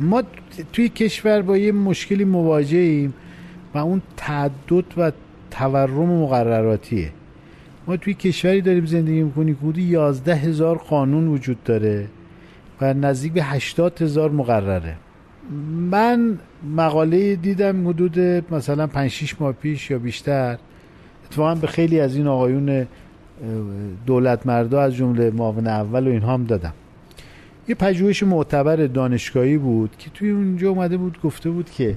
[0.00, 0.22] ما
[0.72, 3.14] توی کشور با یه مشکلی مواجهیم
[3.74, 5.12] و اون تعدد و
[5.50, 7.10] تورم مقرراتیه.
[7.86, 12.06] ما توی کشوری داریم زندگی می‌کنیم که حدود 11 هزار قانون وجود داره
[12.80, 14.96] و نزدیک به 80 هزار مقرره.
[15.90, 16.38] من
[16.76, 18.20] مقاله دیدم حدود
[18.50, 20.58] مثلا 5 6 ماه پیش یا بیشتر.
[21.24, 22.86] اتفاقا به خیلی از این آقایون
[24.06, 26.72] دولت مردا از جمله معاون اول و اینها هم دادم.
[27.70, 31.96] یه پژوهش معتبر دانشگاهی بود که توی اونجا اومده بود گفته بود که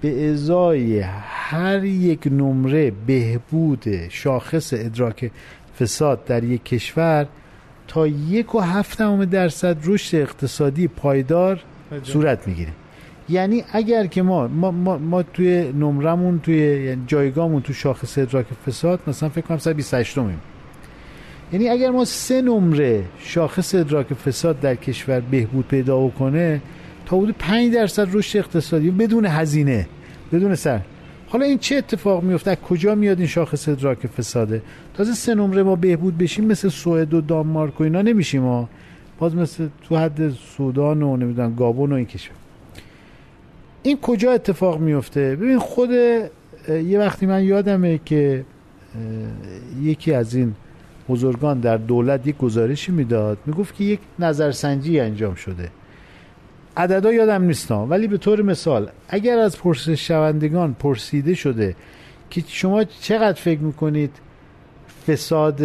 [0.00, 5.30] به ازای هر یک نمره بهبود شاخص ادراک
[5.80, 7.26] فساد در یک کشور
[7.88, 8.98] تا یک و هفت
[9.30, 11.60] درصد رشد اقتصادی پایدار
[12.02, 12.72] صورت می‌گیره.
[13.28, 18.46] یعنی اگر که ما ما, ما, ما توی نمرمون توی یعنی جایگاهمون تو شاخص ادراک
[18.66, 20.40] فساد مثلا فکر کنم 128 میم
[21.52, 26.60] یعنی اگر ما سه نمره شاخص ادراک فساد در کشور بهبود پیدا بکنه
[27.06, 29.86] تا حدود 5 درصد رشد اقتصادی بدون هزینه
[30.32, 30.80] بدون سر.
[31.28, 34.62] حالا این چه اتفاق میفته کجا میاد این شاخص ادراک فساده؟
[34.94, 38.68] تازه سه نمره ما بهبود بشیم مثل سوئد و دانمارک و اینا نمیشیم ما
[39.18, 42.34] باز مثل تو حد سودان و نمی‌دونم گابون و این کشور.
[43.82, 45.90] این کجا اتفاق میفته ببین خود
[46.68, 48.44] یه وقتی من یادمه که
[49.82, 50.54] یکی از این
[51.10, 53.38] بزرگان در دولت یک گزارشی می‌داد.
[53.46, 55.68] می‌گفت که یک نظرسنجی انجام شده.
[56.76, 61.76] عددا یادم نیستم ولی به طور مثال اگر از پرسش شوندگان پرسیده شده
[62.30, 64.10] که شما چقدر فکر می‌کنید
[65.06, 65.60] فساد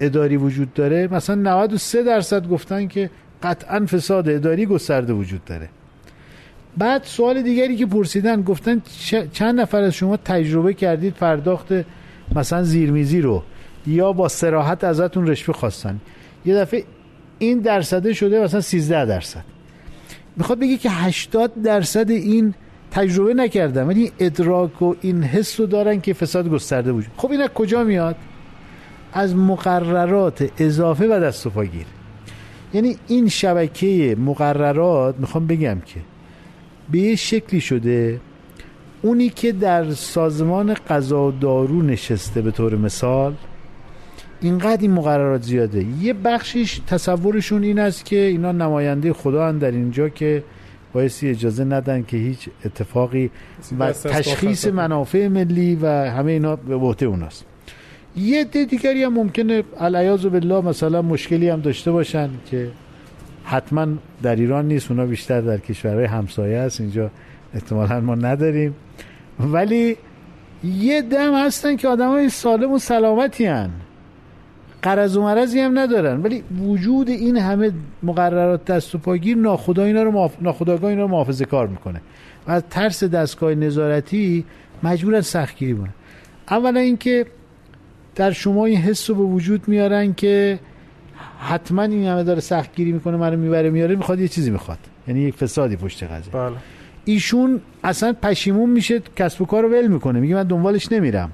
[0.00, 3.10] اداری وجود داره مثلا 93 درصد گفتن که
[3.42, 5.68] قطعا فساد اداری گسترده وجود داره.
[6.78, 8.82] بعد سوال دیگری که پرسیدن گفتن
[9.32, 11.68] چند نفر از شما تجربه کردید پرداخت
[12.36, 13.42] مثلا زیرمیزی رو؟
[13.86, 16.00] یا با سراحت ازتون رشوه خواستن.
[16.44, 16.84] یه دفعه
[17.38, 19.44] این درصده شده مثلا 13 درصد.
[20.36, 22.54] می‌خواد بگه که 80 درصد این
[22.90, 27.12] تجربه نکردن ولی ادراک و این حس رو دارن که فساد گسترده وجود.
[27.16, 28.16] خب این کجا میاد؟
[29.12, 31.86] از مقررات اضافه و دست و پاگیر
[32.74, 36.00] یعنی این شبکه مقررات می‌خوام بگم که
[36.90, 38.20] به یه شکلی شده
[39.02, 43.34] اونی که در سازمان قضا دارو نشسته به طور مثال
[44.40, 45.86] اینقدر این مقررات زیاده.
[46.00, 50.44] یه بخشیش تصورشون این است که اینا نماینده خدا هن در اینجا که
[50.92, 53.30] بایستی اجازه ندن که هیچ اتفاقی
[53.78, 54.66] و تشخیص.
[54.66, 57.44] منافع ملی و همه اینا به عهده اوناست.
[58.16, 62.70] یه عده دیگری هم ممکنه علیاذ بالله مثلا مشکلی هم داشته باشن که
[63.44, 63.86] حتما
[64.22, 67.10] در ایران نیست اونا بیشتر در کشورهای همسایه است اینجا
[67.54, 68.74] احتمالا ما نداریم.
[69.40, 69.96] ولی
[70.64, 73.70] یه دم هستن که آدم های سالم و سلامتی هن.
[74.82, 76.22] قرض و مرضی هم ندارن.
[76.22, 80.36] ولی وجود این همه مقررات دست و پاگیر ناخدا اینا رو محاف...
[80.42, 82.00] ناخداگاه اینا رو محافظه کار می‌کنه.
[82.46, 84.44] و از ترس دستگاه نظارتی
[84.82, 85.94] مجبورن سختگیری کنن
[86.50, 87.26] اولا اینکه
[88.14, 90.58] در شما این حس رو به وجود میارن که
[91.38, 94.78] حتما این همه داره سختگیری می‌کنه منو می‌بره میاره می‌خواد یه چیزی می‌خواد.
[95.08, 96.52] یعنی یک فسادی پشت قضیه بله.
[97.04, 100.20] ایشون اصلا پشیمون میشه کسب و کار رو ول می‌کنه.
[100.20, 101.30] میگه من دنبالش نمیرم.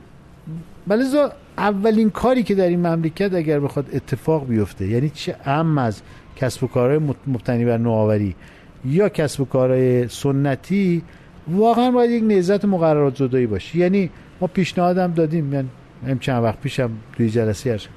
[0.87, 1.05] ولی
[1.59, 6.03] اولین کاری که در این مملکت اگر بخواد اتفاق بیفته یعنی چه اهم از
[6.37, 8.35] کسب و کارهای مبتنی بر نوآوری
[8.85, 11.03] یا کسب و کارهای سنتی
[11.49, 13.79] واقعا باید یک نهضت مقررات زدایی باشه.
[13.79, 15.65] یعنی ما پیشنهادم دادیم من
[16.11, 17.89] هم چند وقت پیشم توی جلسه هست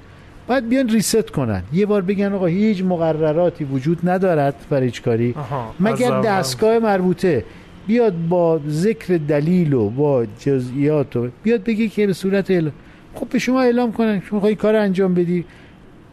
[0.46, 1.62] باید بیان ریست کنن.
[1.72, 5.34] یه بار بگن آقا هیچ مقرراتی وجود ندارد برای هیچ کاری.
[5.80, 6.20] مگر.
[6.20, 7.44] دستگاه مربوطه.
[7.86, 12.50] بیاد با ذکر دلیل و با جزئیات و بیاد بگی که به صورت
[13.18, 15.44] خب به شما اعلام کنن شما خواهی کار انجام بدی.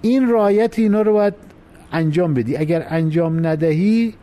[0.01, 1.33] این رعایت اینا رو باید
[1.91, 2.57] انجام بدی.
[2.57, 4.13] اگر انجام ندهی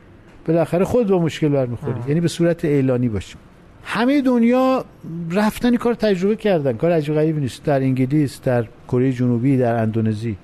[0.46, 2.00] بالاخره خود با مشکل برمیخوری.
[2.08, 3.36] یعنی به صورت اعلانی باشه
[3.84, 4.84] همه دنیا
[5.30, 6.72] رفتن کار تجربه کردن.
[6.72, 7.64] کار عجیب غریبی نیست.
[7.64, 10.36] در انگلیس در کره جنوبی در اندونزی.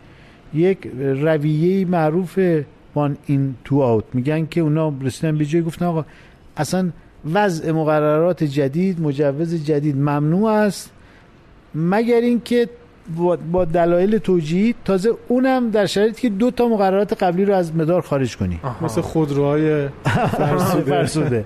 [0.54, 2.38] یک رویه معروف
[2.94, 4.04] وان این تو اوت.
[4.14, 6.04] میگن که اونا رسیدن به جای گفتن آقا
[6.56, 6.90] اصلا
[7.34, 10.90] وضع مقررات جدید مجوز جدید ممنوع است.
[11.74, 12.68] مگر اینکه
[13.16, 17.74] با- با دلایل توجیهی تازه اونم در شرایطی که دو تا مقررات قبلی رو از
[17.76, 18.60] مدار خارج کنی.
[18.62, 18.84] آها.
[18.86, 19.88] مثل خودروهای
[20.38, 20.82] فرسوده.
[20.90, 21.44] فرسوده.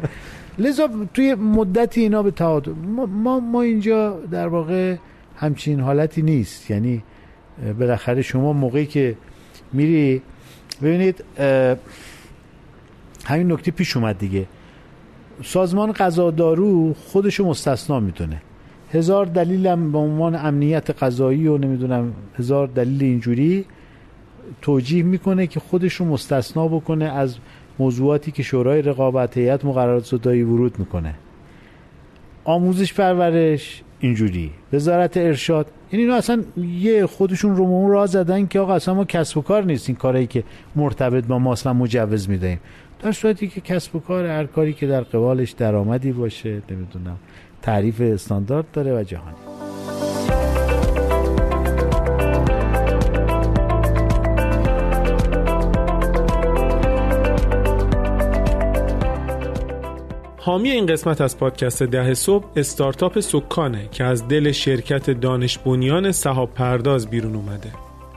[0.58, 2.72] لذا توی مدت اینا به تعادل
[3.06, 4.96] ما, ما اینجا در واقع
[5.36, 6.70] همچین حالتی نیست.
[6.70, 7.02] یعنی
[7.78, 9.14] بالاخره شما موقعی که
[9.72, 10.22] میری
[10.82, 11.24] ببینید
[13.24, 14.46] همین نکته پیش اومد دیگه.
[15.44, 18.42] سازمان غذا دارو خودشو مستثنا می‌دونه
[18.92, 23.64] هزار دلیلم به عنوان امنیت غذایی و نمی‌دونم هزار دلیل اینجوری
[24.62, 27.36] توجیه می‌کنه که خودش رو مستثنا بکنه از
[27.78, 31.14] موضوعاتی که شورای رقابت هیئت مقررات صدایی ورود می‌کنه.
[32.44, 34.50] آموزش پرورش اینجوری.
[34.72, 35.66] وزارت ارشاد.
[35.90, 36.42] این اینا اصلا
[36.78, 39.96] یه خودشون رو اون راه زدن که آقا اصلا ما کسب و کار نیست این
[39.96, 40.44] کاری که
[40.76, 42.60] مرتبط با ما اصلا مجوز می‌دهیم.
[43.02, 47.18] در صورتی که کسب و کار هر کاری که در قبالش درآمدی باشه نمی‌دونم
[47.62, 49.36] تعریف استاندارد داره و جهانی.
[60.36, 66.12] حامی این قسمت از پادکست ده صبح استارتاپ سکانه که از دل شرکت دانش بنیان
[66.12, 67.72] سهاب پرداز بیرون اومده.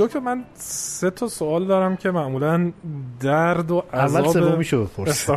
[0.00, 2.72] دکتر من سه تا سوال دارم که معمولا
[3.20, 5.30] درد و عذاب اول سومیشو بپرس.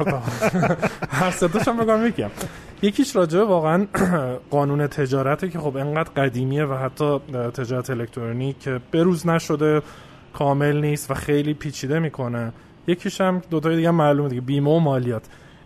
[1.10, 2.32] هر سه تاشم بگم یکیم.
[2.82, 3.88] یکیش راجعه واقعا
[4.52, 7.20] قانون تجارته که خب انقدر قدیمیه و حتی
[7.54, 9.82] تجارت الکترونیک که بروز نشده
[10.34, 12.54] کامل نیست و خیلی پیچیده می‌کنه.
[12.88, 15.24] یکیش هم دو تای دیگه معلومه دیگه بیمه و مالیات.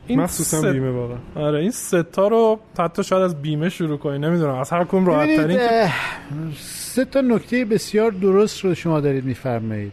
[0.07, 0.65] این مخصوصا ست...
[0.65, 1.17] بیمه واقعا.
[1.35, 5.35] آره این ستا رو حتی شاید از بیمه شروع کنی نمی‌دونم از هر کدوم راحت
[5.35, 5.89] ترین.
[6.57, 9.91] سه تا نکته بسیار درست رو شما دارید میفرمایید.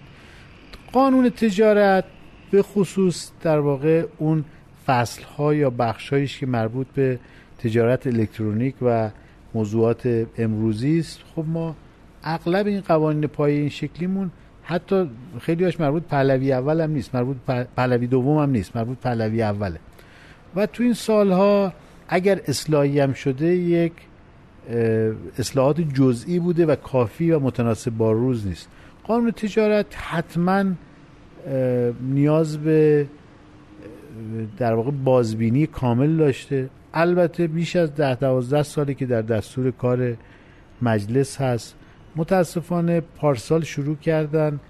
[0.93, 2.05] قانون تجارت
[2.51, 4.45] به خصوص در واقع اون
[4.87, 7.19] فصل ها یا بخش که مربوط به
[7.59, 9.11] تجارت الکترونیک و
[9.55, 11.21] موضوعات امروزی است.
[11.37, 11.77] خب ما
[12.25, 14.31] اغلب این قوانین پای این شکلیمون
[14.63, 17.37] حتی خیلی هاش مربوط پهلوی اول هم نیست مربوط
[17.77, 19.79] پهلوی دوم هم نیست مربوط پهلوی اوله.
[20.57, 21.73] و تو این سالها
[22.09, 23.93] اگر اصلاحی هم شده یک
[25.39, 28.69] اصلاحات جزئی بوده و کافی و متناسب با روز نیست.
[29.05, 30.65] قانون تجارت حتما
[32.01, 33.07] نیاز به
[34.59, 36.69] در واقع بازبینی کامل داشته.
[36.95, 40.17] البته بیش از ده دوازده سالی که در دستور کار
[40.83, 41.75] مجلس هست
[42.17, 44.61] متاسفانه پارسال شروع کردن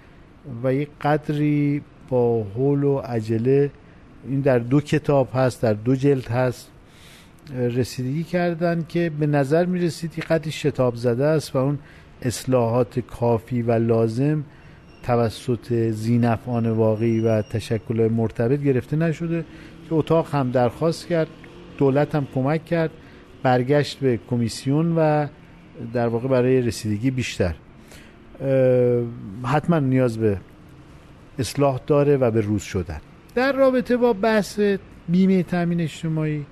[0.63, 3.71] و یک قدری با حول و عجله
[4.29, 6.71] این در دو کتاب هست در دو جلد هست
[7.53, 11.79] رسیدگی کردن که به نظر می رسید که قدری شتاب زده است و اون
[12.21, 14.43] اصلاحات کافی و لازم
[15.03, 19.45] توسط زینفعان واقعی و تشکل مرتبط گرفته نشده
[19.89, 21.27] که اتاق هم درخواست کرد
[21.77, 22.91] دولت هم کمک کرد
[23.43, 25.27] برگشت به کمیسیون و
[25.93, 27.55] در واقع برای رسیدگی بیشتر.
[29.43, 30.37] حتما نیاز به
[31.39, 33.01] اصلاح داره و به روز شدن.
[33.35, 34.59] در رابطه با بحث
[35.09, 36.45] بیمه تامین اجتماعی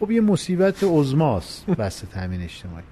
[0.00, 2.84] خب یه مصیبت عظماست بحث تامین اجتماعی.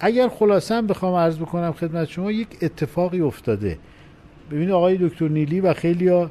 [0.00, 3.78] اگر خلاصه بخوام عرض بکنم خدمت شما یک اتفاقی افتاده.
[4.50, 6.26] ببینید آقای دکتر نیلی و خیلی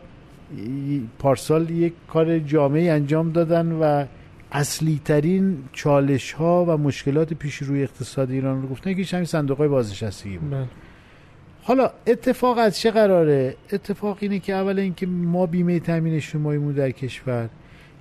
[1.19, 4.05] پارسال یک کار جامعی انجام دادن و
[4.51, 8.93] اصلی ترین چالش ها و مشکلات پیش روی اقتصاد ایران رو گفتن.
[8.93, 10.51] که همین صندوق های بازنشستگی بود.
[10.51, 10.67] بله.
[11.69, 16.91] حالا اتفاق از چه قراره؟ اتفاق اینه که اول اینکه ما بیمه تامین اجتماعی در
[16.91, 17.49] کشور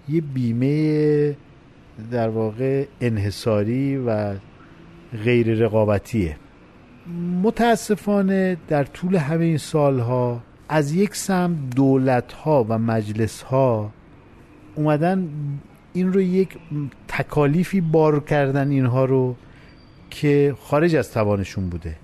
[0.09, 1.37] یه بیمه
[2.11, 4.35] در واقع انحصاری و
[5.24, 6.37] غیر رقابتیه.
[7.42, 13.90] متاسفانه در طول همه این سالها از یک سم دولت ها و مجلس ها
[14.74, 15.28] اومدن
[15.92, 16.57] این رو یک
[17.09, 19.37] تکالیفی بار کردن اینها رو
[20.11, 21.96] که خارج از توانشون بوده.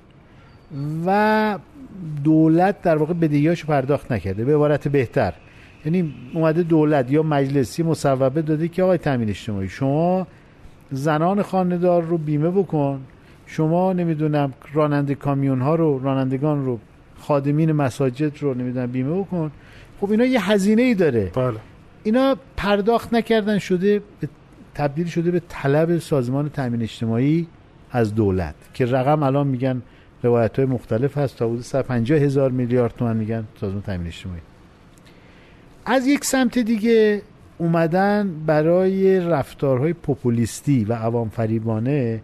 [1.07, 1.59] و
[2.25, 5.33] دولت در واقع بدهیاشو پرداخت نکرده به عبارت بهتر.
[5.85, 10.27] یعنی اومده دولت یا مجلسی مصوبه داده که آقای تامین اجتماعی شما
[10.91, 13.01] زنان خاندار رو بیمه بکن.
[13.47, 16.79] شما نمی‌دونم راننده کامیون ها رو رانندگان رو
[17.19, 19.51] خادمین مساجد رو نمی‌دونم بیمه بکن.
[20.01, 21.31] خب اینا یه هزینه ای داره.
[21.35, 21.59] بله.
[22.03, 24.03] اینا پرداخت نکردن شده
[24.75, 27.47] تبدیل شده به طلب سازمان تامین اجتماعی
[27.91, 29.83] از دولت که رقم الان میگن
[30.25, 34.41] روایت های مختلف هست تا حدود 150 هزار میلیارد تومن میگن سازمان تامین اجتماعی.
[35.87, 37.23] از یک سمت دیگه
[37.59, 42.21] اومدن برای رفتارهای پوپولیستی و عوام فریبانه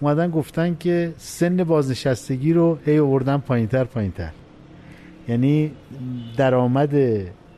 [0.00, 4.30] اومدن گفتن که سن بازنشستگی رو هی آوردن پایینتر پایینتر.
[5.28, 5.72] یعنی
[6.36, 6.94] درآمد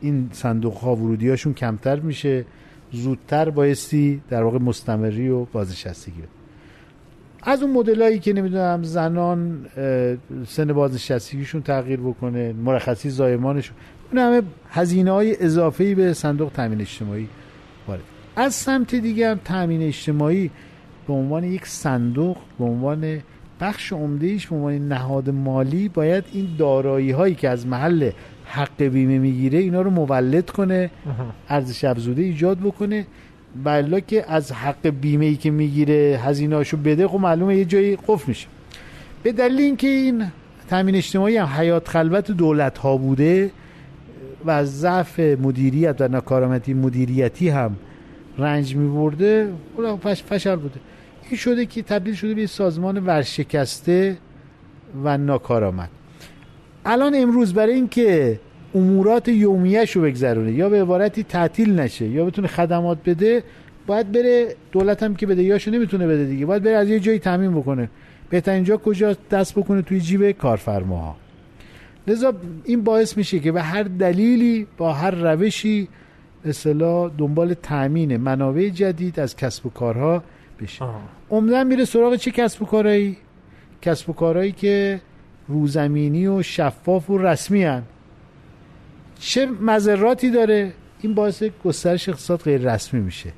[0.01, 2.45] این صندوق ها ورودی هاشون کمتر میشه
[2.91, 6.21] زودتر بایستی در واقع مستمری و بازنشستگی
[7.43, 9.65] از اون مدلایی که نمی‌دونم زنان
[10.47, 13.75] سن بازنشستگیشون تغییر بکنه مرخصی زایمانشون
[14.11, 17.27] اون همه هزینه های اضافه به صندوق تامین اجتماعی
[17.87, 18.01] وارد.
[18.35, 20.51] از سمت دیگه هم تامین اجتماعی
[21.07, 23.19] به عنوان یک صندوق به عنوان
[23.61, 28.11] بخش عمدهش به عنوان نهاد مالی باید این دارایی هایی که از محل
[28.45, 30.91] حق بیمه می‌گیره اینا رو مولد کنه
[31.49, 33.05] ارزش افزوده ایجاد بکنه.
[33.63, 38.23] بلا که از حق بیمه ای که می‌گیره هزینه‌اشو بده خب معلومه یه جایی قفل
[38.27, 38.47] میشه.
[39.23, 40.25] به دلیل اینکه این
[40.69, 43.51] تامین اجتماعی هم حیات خلوت دولت ها بوده
[44.45, 47.75] و ضعف مدیریت و ناکارآمدی مدیریتی هم
[48.37, 49.53] رنج میبرده
[50.03, 50.79] فش فشل بوده.
[51.29, 54.17] این شده که تبدیل شده به سازمان ورشکسته
[55.03, 55.89] و ناکارآمد.
[56.85, 58.39] الان امروز برای اینکه
[58.75, 60.51] امورات یومیهش رو بگذرونه.
[60.51, 63.43] یا به عبارتی تعطیل نشه یا بتونه خدمات بده
[63.87, 66.45] باید بره دولت هم که بده یاشو نمی‌تونه بده دیگه.
[66.45, 67.89] باید بره از یه جایی تامین بکنه.
[68.29, 71.15] بهترین جا کجا دست بکنه؟ توی جیب کارفرماها.
[72.07, 75.87] لذا این باعث میشه که به هر دلیلی با هر روشی
[76.45, 80.23] اصطلاح دنبال تامین منابع جدید از کسب و کارها
[80.61, 80.85] بشه.
[81.31, 83.17] عمدن میره سراغ چه کسب و کارهایی؟
[83.81, 85.01] کسب و کارهایی که
[85.47, 87.83] روزمینی و شفاف و رسمی هن.
[89.19, 93.29] چه مذراتی داره؟ این باعث گسترش اقتصاد غیر رسمی میشه.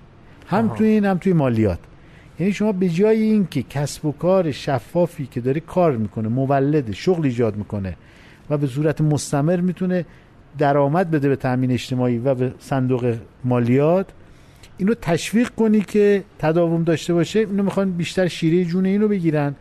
[0.48, 1.80] هم توی این هم توی مالیات.
[2.40, 7.26] یعنی شما به جای اینکه کسب و کار شفافی که داره کار می‌کنه مولد شغل
[7.26, 7.96] ایجاد می‌کنه
[8.50, 10.06] و به صورت مستمر می‌تونه
[10.58, 14.06] درآمد بده به تامین اجتماعی و به صندوق مالیات
[14.78, 19.56] اینو تشویق کنی که تداوم داشته باشه اینو می‌خوان بیشتر شیره جون اینو بگیرن.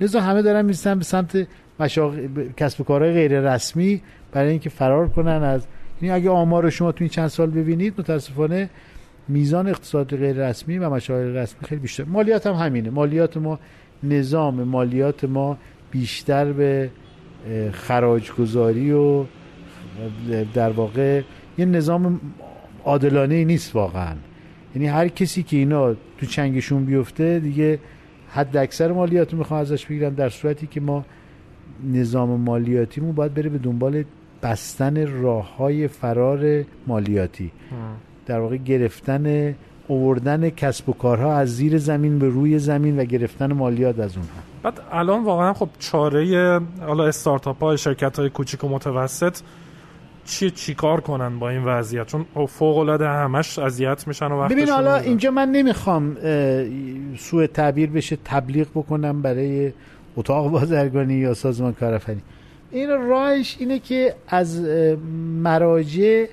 [0.00, 1.46] لذا همه دارن میستن به سمت
[1.80, 2.18] مشاغ...
[2.56, 5.66] کسب و کارهای غیر رسمی برای اینکه فرار کنن از
[6.02, 8.70] یعنی اگه آمار شما تو این چند سال ببینید متاسفانه
[9.28, 12.90] میزان اقتصاد غیر رسمی و مشاغل رسمی خیلی بیشتر مالیات هم همینه.
[12.90, 13.58] مالیات ما
[14.02, 15.58] نظام مالیات ما
[15.90, 16.90] بیشتر به
[17.72, 19.24] خراج گذاری و
[20.54, 21.22] در واقع
[21.58, 22.20] یه نظام
[22.84, 24.14] عادلانه نیست واقعا.
[24.74, 27.78] یعنی هر کسی که اینا تو چنگشون بیفته دیگه
[28.28, 31.04] حد اکثر مالیات رو می‌خوان ازش بگیرن در صورتی که ما
[31.92, 34.04] نظام مالیاتیمون باید بره به دنبال
[34.42, 37.50] بستن راه های فرار مالیاتی.
[38.26, 39.54] در واقع گرفتن
[39.88, 44.32] اووردن کسب و کارها از زیر زمین به روی زمین و گرفتن مالیات از اونها.
[44.62, 49.38] بعد الان واقعا خب چاره حالا استارتاپ های شرکت های کوچیک و متوسط
[50.24, 54.96] چی چیکار کنن با این وضعیت؟ چون فوق العاده همش اذیت میشن و ببین حالا
[54.96, 56.16] اینجا من نمی‌خوام
[57.16, 59.72] سوء تعبیر بشه تبلیغ بکنم برای
[60.16, 62.22] اتاق بازرگانی یا سازمان کارآفرینی.
[62.70, 64.60] این راهش اینه که از
[65.42, 66.26] مراجع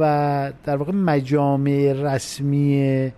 [0.00, 3.12] و در واقع مجامع رسمی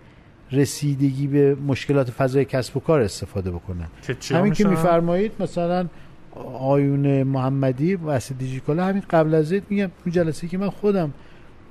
[0.51, 3.87] رسیدگی به مشکلات فضای کسب و کار استفاده بکنن.
[4.31, 5.87] همین که میفرمایید مثلا
[6.59, 11.13] آیون محمدی و دیجیکالا همین قبل از این میگم اون جلسه که من خودم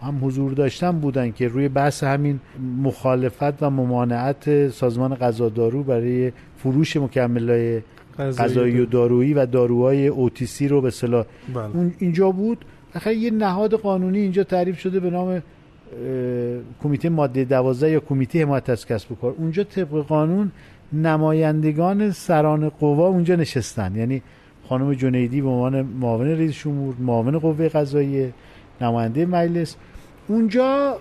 [0.03, 2.41] هم حضور داشتم بودن که روی بحث همین
[2.83, 7.83] مخالفت و ممانعت سازمان غذادارو برای فروش مکملای
[8.19, 11.25] غذایی و دارویی و داروهای اوتیسی رو به صلاح.
[11.55, 11.93] بله.
[11.99, 12.65] اینجا بود.
[12.97, 15.43] آخه یه نهاد قانونی اینجا تعریف شده به نام
[16.83, 19.35] کمیته ماده 12 یا کمیته حمایت از کسب و کار.
[19.39, 20.53] اونجا طبق قانون
[20.93, 23.97] نمایندگان سران قوا اونجا نشستن.
[23.97, 24.23] یعنی
[24.69, 28.33] خانم جنیدی به عنوان معاون رئیس جمهور معاون قوه قضاییه
[28.81, 29.77] نماینده مجلس.
[30.29, 30.97] اونجا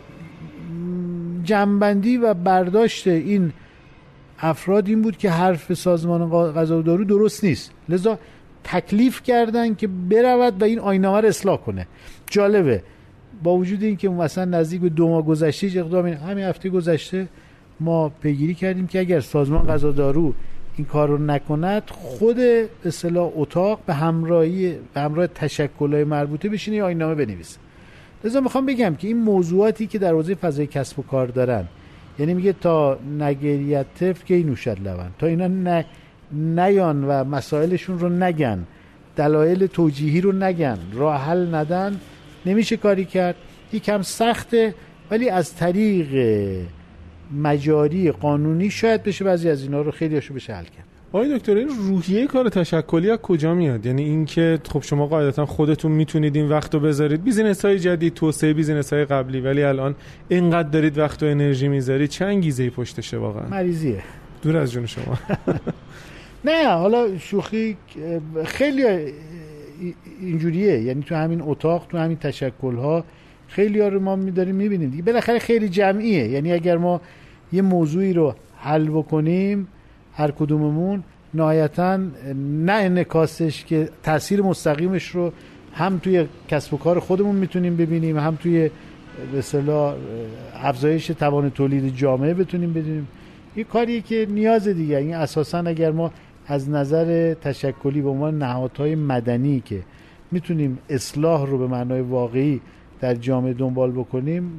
[1.43, 3.51] جنبندی و برداشت این
[4.39, 7.71] افراد این بود که حرف سازمان غذا و دارو درست نیست.
[7.89, 8.19] لذا
[8.63, 11.87] تکلیف کردن که برود و این آینامه رو اصلاح کنه.
[12.29, 12.83] جالبه.
[13.43, 17.27] با وجود اینکه مثلا نزدیک به دو ماه گذشته اقدام همین هفته گذشته
[17.79, 20.33] ما پیگیری کردیم که اگر سازمان غذا دارو
[20.77, 22.39] این کار رو نکند خود
[22.85, 27.57] اصطلاح اتاق به همراهی به همراه تشکلهای مربوطه بشینه یا آینامه بنویسه.
[28.23, 31.65] لذا می‌خوام بگم که این موضوعاتی که در حوزه فضای کسب و کار دارن
[32.19, 35.11] یعنی میگه تا نگریت تف که نوشد لبن.
[35.19, 35.83] تا اینا
[36.31, 38.65] نیان و مسائلشون رو نگن.
[39.15, 40.77] دلایل توجیهی رو نگن.
[40.93, 41.99] راه حل ندن.
[42.45, 43.35] نمیشه کاری کرد.
[43.73, 44.75] یکم سخته
[45.11, 46.09] ولی از طریق
[47.33, 50.94] مجاری قانونی شاید بشه بعضی از اینا رو خیلی بشه حل کرد.
[51.15, 55.91] آقای دکتر این روحیه کار تشکلی از کجا میاد؟ یعنی اینکه خب شما قاعدتا خودتون
[55.91, 57.23] می‌تونید این وقت رو بذارید.
[57.23, 59.95] business های جدید توسعه business های قبلی ولی الان
[60.29, 62.09] اینقدر دارید وقت و انرژی می‌ذارید.
[62.09, 64.03] چه انگیزه پشتشه واقعا؟ مریضیه.
[64.41, 65.17] دور از جون شما.
[66.45, 67.77] نه حالا شوخی
[68.45, 68.83] خیلی
[70.21, 70.81] اینجوریه.
[70.81, 73.03] یعنی تو همین اتاق تو همین تشکل ها
[73.47, 74.89] خیلی ها رو ما میداریم می‌بینیم.
[74.89, 76.27] دیگه بالاخره خیلی جمعیه.
[76.27, 77.01] یعنی اگر ما
[77.53, 79.67] یه موضوعی رو حل بکنیم
[80.15, 81.03] هر کدوممون
[81.33, 81.99] نهایتا
[82.35, 85.31] نه انکاسش که تاثیر مستقیمش رو
[85.73, 88.69] هم توی کسب و کار خودمون می‌تونیم ببینیم هم توی
[89.33, 89.93] به
[90.53, 93.07] افزایش توان تولید جامعه بتونیم بدونیم
[93.55, 96.11] یه کاریه که نیاز دیگه این اساسا اگر ما
[96.47, 99.83] از نظر تشکلی به عنوان نهادهای مدنی که
[100.31, 102.61] می‌تونیم اصلاح رو به معنای واقعی
[103.01, 104.51] در جامعه دنبال بکنیم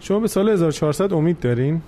[0.00, 1.82] شما به سال 1400 امید دارین؟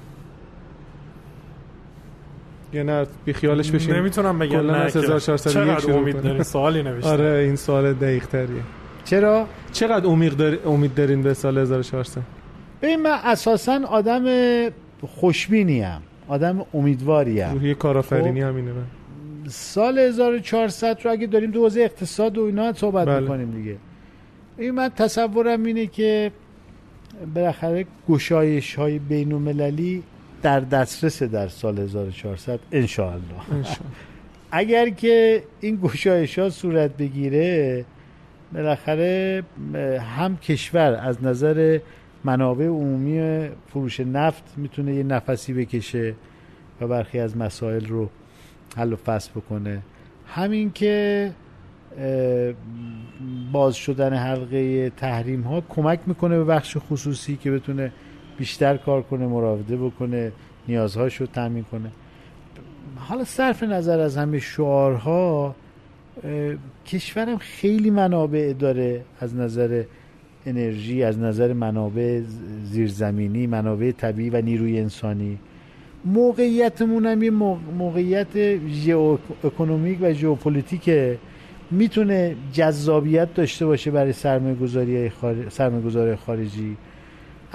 [2.76, 3.94] یا نه بی خیالش بشین.
[3.94, 7.10] نمی‌تونم بگم نه از 1401 چقدر امید دارین؟ سوالی نوشته.
[7.10, 8.62] آره این سوال دقیق تریه
[9.04, 10.58] چرا؟ چقدر امید دار...
[10.66, 12.20] امید دارین به سال 1400
[12.82, 14.24] ببین من اساسا آدم
[15.06, 16.02] خوشبینی ام.
[16.28, 17.52] آدم امیدواری ام.
[17.52, 18.48] روحیه کارآفرینی خب.
[18.48, 18.84] همینه من.
[19.48, 23.20] سال 1400 رو اگه داریم دو اقتصاد و اینا صحبت بله.
[23.20, 23.76] می‌کنیم دیگه.
[24.58, 26.32] این من تصورم اینه که
[27.34, 30.02] بالاخره گشایش های بین المللی
[30.42, 33.66] در دسترس در سال 1400 انشاءالله.
[34.50, 37.84] اگر که این گشایش ها صورت بگیره
[38.52, 39.42] بالاخره
[40.16, 41.78] هم کشور از نظر
[42.24, 46.14] منابع عمومی فروش نفت می‌تونه یه نفسی بکشه
[46.80, 48.10] و برخی از مسائل رو
[48.76, 49.82] حل و فصل بکنه
[50.26, 51.32] همین که
[53.52, 57.92] باز شدن حلقه تحریم ها کمک می‌کنه به بخش خصوصی که بتونه
[58.38, 60.32] بیشتر کار کنه مراوده بکنه
[60.68, 61.90] نیازهاش رو تامین کنه.
[62.96, 65.54] حالا صرف نظر از همه شعارها
[66.86, 69.82] کشورم خیلی منابع داره از نظر
[70.46, 72.20] انرژی از نظر منابع
[72.64, 75.38] زیرزمینی منابع طبیعی و نیروی انسانی.
[76.04, 81.18] موقعیتمون هم یه موق- موقعیت ژئواکونومیک و ژئوپلیتیکه.
[81.70, 86.14] می‌تونه جذابیت داشته باشه برای سرمایه گذاری خارج...
[86.26, 86.76] خارجی.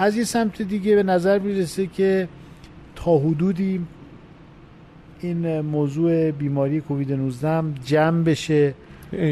[0.02, 2.28] از یه سمت دیگه به نظر می‌رسه که
[2.96, 3.80] تا حدودی
[5.20, 8.74] این موضوع بیماری کووید 19 هم جمع بشه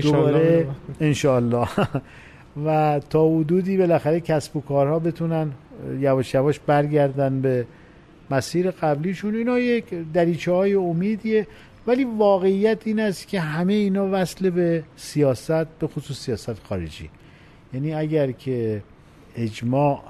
[0.02, 0.66] دوباره.
[1.00, 1.68] انشالله
[2.66, 5.52] و تا حدودی بالاخره کسب و کارها بتونن
[6.00, 7.66] یواش یواش برگردن به
[8.30, 9.34] مسیر قبلیشون.
[9.34, 11.46] اینا یک دریچه های امیدیه.
[11.86, 17.10] ولی واقعیت این است که همه اینا وصل به سیاست به خصوص سیاست خارجی.
[17.74, 18.82] یعنی اگر که
[19.36, 20.02] اجماع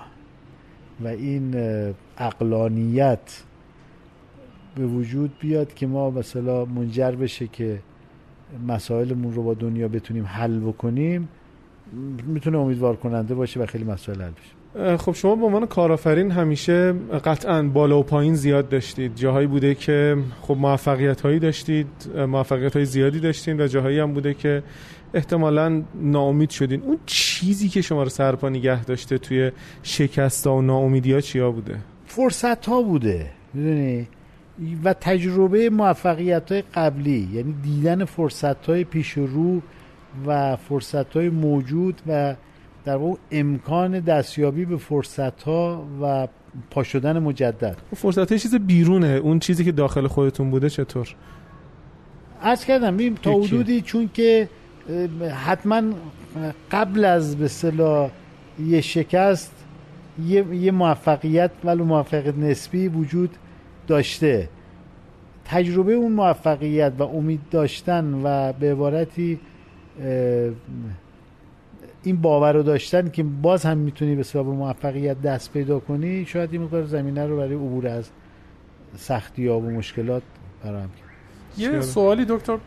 [1.05, 1.55] و این
[2.19, 3.43] اقلانیت
[4.77, 7.79] به وجود بیاد که ما مثلا منجر بشه که
[8.69, 11.29] مسائلمون رو با دنیا بتونیم حل بکنیم
[12.27, 14.97] می‌تونه امیدوار کننده باشه و خیلی مسائل حل بشه.
[14.97, 16.93] خب شما به عنوان کارآفرین همیشه
[17.25, 19.15] قطعا بالا و پایین زیاد داشتید.
[19.15, 21.87] جاهایی بوده که خب موفقیت هایی داشتید
[22.29, 24.63] موفقیت های زیادی داشتید و جاهایی هم بوده که
[25.15, 26.83] احتمالا ناامید شدین.
[26.83, 29.53] اون چیزی که شما رو سرپا نگه داشته توی
[29.83, 33.31] شکست و ناامیدی ها چیا بوده؟ فرصت ها بوده.
[33.55, 34.09] می‌دونی؟
[34.85, 39.61] و تجربه موفقیت های قبلی یعنی دیدن فرصت های پیش رو
[40.27, 42.35] و فرصت های موجود و
[42.85, 46.29] در واقع امکان دستیابی به فرصت ها و
[46.71, 47.77] پا شدن مجدد.
[47.97, 49.07] فرصت های چیز بیرونه.
[49.07, 51.15] اون چیزی که داخل خودتون بوده چطور؟
[52.43, 53.33] عرض کردم ببین تا.
[53.33, 54.49] حدودی چون که
[55.47, 55.83] حتما
[56.70, 58.11] قبل از به اصطلاح
[58.59, 59.53] یه شکست
[60.26, 63.31] یه, یه موفقیت ولو موفقیت نسبی وجود
[63.87, 64.49] داشته
[65.45, 69.41] تجربه اون موفقیت و امید داشتن و به عبارتی
[72.03, 76.53] این باور رو داشتن که باز هم می‌تونی به سبب موفقیت دست پیدا کنی شاید
[76.53, 78.11] این مقدار زمینه رو برای عبور از
[78.97, 80.22] سختی ها و مشکلات
[80.62, 82.59] فراهم کرد یه؟ سوالی دکتر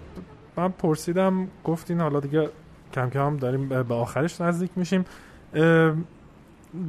[0.58, 2.50] من پرسیدم گفتین حالا دیگه
[2.94, 5.06] کم کم داریم به آخرش نزدیک میشیم.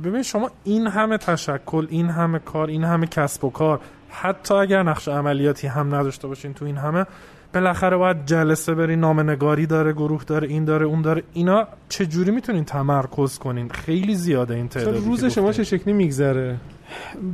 [0.04, 4.82] ببین شما این همه تشکل این همه کار این همه کسب و کار حتی اگر
[4.82, 7.06] نقش عملیاتی هم نداشته باشین تو این همه
[7.54, 11.22] بالاخره باید جلسه بری نامنگاری داره گروه داره این داره اون داره.
[11.32, 15.52] اینا چه جوری می‌تونین تمرکز کنین؟ خیلی زیاده این مثلا تعدادی روز شما.
[15.52, 16.56] چه شکلی میگذره؟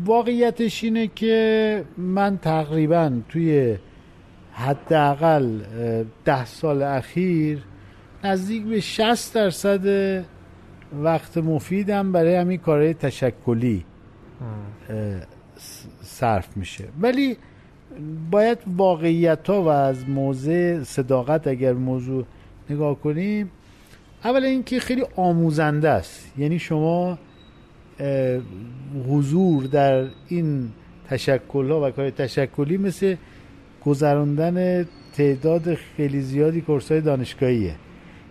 [0.05, 3.77] واقعیتش اینه که من تقریبا توی
[4.53, 5.59] حداقل
[6.25, 7.59] ده سال اخیر
[8.25, 9.87] نزدیک به 60 درصد
[11.03, 13.85] وقت مفیدم برای همین کارهای تشکلی
[16.03, 16.85] صرف میشه.
[17.01, 17.37] ولی
[18.31, 22.25] باید واقعیت ها و از موضع صداقت اگر موضوع
[22.71, 23.51] نگاه کنیم
[24.25, 26.33] اولا اینکه خیلی آموزنده است.
[26.39, 27.19] یعنی شما
[29.09, 30.71] حضور در این
[31.09, 33.17] تشکل ها و کار تشکلی مثل
[33.87, 37.75] گذراندن تعداد خیلی زیادی کورس های دانشگاهیه.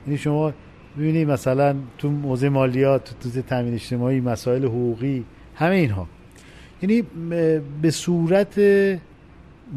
[0.07, 0.53] یعنی شما
[0.97, 5.25] ببینید مثلا تو موضوع مالیات تو تامین اجتماعی مسائل حقوقی
[5.55, 6.07] همه اینها.
[6.81, 7.03] یعنی
[7.81, 8.59] به صورت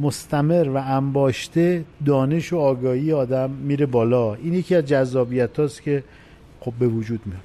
[0.01, 4.35] مستمر و انباشته دانش و آگاهی آدم میره بالا.
[4.35, 6.05] این یکی از جذابیت هاست که
[6.61, 7.41] خب به وجود میاد.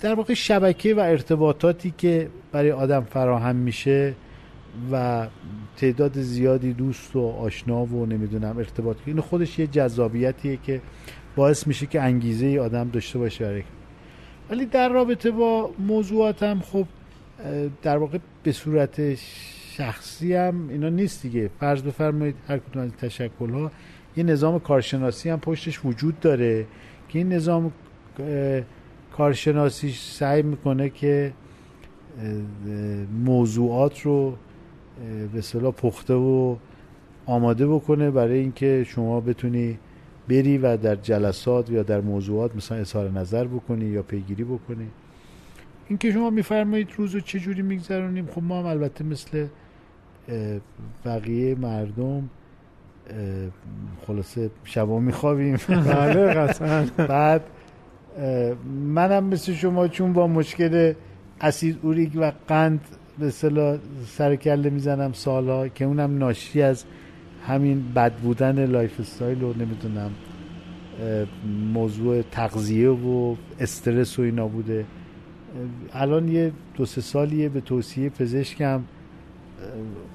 [0.00, 4.14] در واقع شبکه و ارتباطاتی که برای آدم فراهم میشه
[4.92, 5.26] و
[5.76, 8.96] تعداد زیادی دوست و آشنا و نمی‌دونم ارتباط.
[9.06, 10.80] این خودش یه جذابیتیه که
[11.36, 13.64] باعث میشه که انگیزه آدم داشته باشه
[14.50, 16.86] ولی در رابطه با موضوعاتم خب
[17.82, 19.14] در واقع به صورت
[19.76, 21.50] شخصی هم اینا نیست دیگه.
[21.60, 23.70] فرض بفرمایید هر کدوم از تشکل ها
[24.16, 26.66] یه نظام کارشناسی هم پشتش وجود داره
[27.08, 27.72] که این نظام
[29.16, 31.32] کارشناسی سعی می‌کنه که
[33.24, 34.36] موضوعات رو
[35.32, 36.56] به صلاح پخته و
[37.26, 39.78] آماده بکنه برای اینکه شما بتونی
[40.28, 44.86] بری و در جلسات یا در موضوعات مثلا اظهار نظر بکنی یا پیگیری بکنی.
[45.88, 49.46] اینکه شما میفرمایید روزو چجوری میگذرونیم خب ما هم البته مثل
[51.04, 52.28] بقیه مردم
[54.06, 55.56] خلاصه شبا میخوابیم.
[55.68, 56.54] بله
[56.96, 57.42] بعد
[58.94, 60.92] منم مثل شما چون با مشکل
[61.40, 62.80] اسید اوریک و قند
[63.18, 66.84] به اصطلاح سر کله می‌زنم سالا که اونم ناشی از
[67.46, 70.10] همین بد بودن lifestyle و نمی‌دونم
[71.72, 74.84] موضوع تغذیه و استرس و اینا بوده.
[75.92, 78.82] الان یه دو سه سالیه به توصیه پزشکم.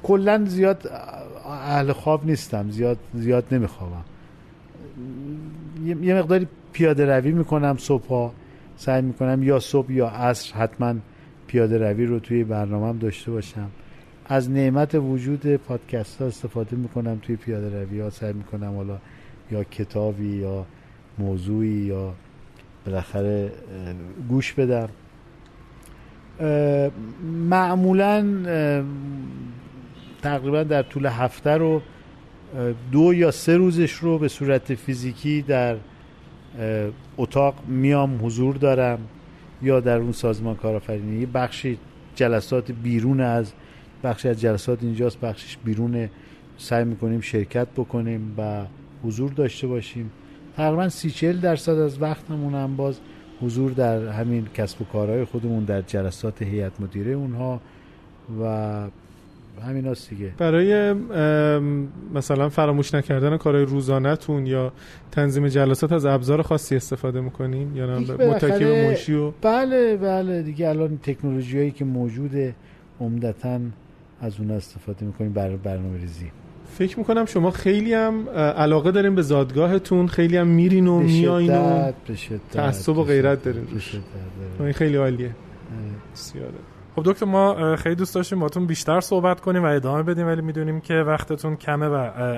[0.03, 0.91] کلا زیاد
[1.45, 4.03] اهل خواب نیستم زیاد زیاد نمیخوابم.
[5.85, 8.31] یه مقداری پیاده روی می‌کنم صبح
[8.75, 10.93] سعی می‌کنم یا صبح یا عصر حتما
[11.47, 13.69] پیاده روی رو توی برنامهم داشته باشم.
[14.25, 18.09] از نعمت وجود پادکست ها استفاده می‌کنم توی پیاده روی ها.
[18.09, 18.97] سعی می‌کنم حالا
[19.51, 20.65] یا کتابی یا
[21.19, 22.13] موضوعی یا
[22.85, 23.51] بالاخره
[24.29, 24.89] گوش بدم.
[27.49, 28.25] معمولا
[30.21, 31.81] تقریبا در طول هفته رو
[32.91, 35.75] دو یا سه روزش رو به صورت فیزیکی در
[37.17, 38.99] اتاق میام حضور دارم.
[39.61, 41.25] یا در اون سازمان کارآفرینی.
[41.25, 41.77] بخشی
[42.15, 43.53] جلسات بیرون از
[44.03, 46.09] بخشی از جلسات اینجاست بخشش بیرون.
[46.57, 48.65] سعی می‌کنیم شرکت بکنیم و
[49.03, 50.11] حضور داشته باشیم.
[50.57, 52.99] تقریبا سی چل درصد از وقتمون هم باز
[53.41, 57.61] حضور در همین کسب و کارهای خودمون در جلسات هیئت مدیره اونها
[58.41, 58.87] و
[59.61, 60.31] همین دیگه.
[60.37, 60.93] برای
[62.13, 64.73] مثلا فراموش نکردن کارهای روزانهتون یا
[65.11, 70.43] تنظیم جلسات از ابزار خاصی استفاده می‌کنیم یا نه؟ متکی به منشی و بله بله
[70.43, 72.55] دیگه الان تکنولوژی هایی که موجوده
[73.01, 73.59] عمدتا
[74.21, 76.31] از اون استفاده می‌کنیم برای برنامه ریزی
[76.77, 81.91] فکر می‌کنم شما خیلی هم علاقه داریم به زادگاهتون خیلی هم میرین و میایین و
[82.51, 83.67] تعصب و غیرت دارین
[84.59, 85.31] این خیلی عالیه.
[86.13, 86.53] بسیاره
[86.97, 90.81] خب دکتر ما خیلی دوست داشتیم باتون بیشتر صحبت کنیم و ادامه بدیم ولی می‌دونیم
[90.81, 91.95] که وقتتون کمه و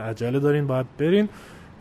[0.09, 1.29] عجله دارین باید برین.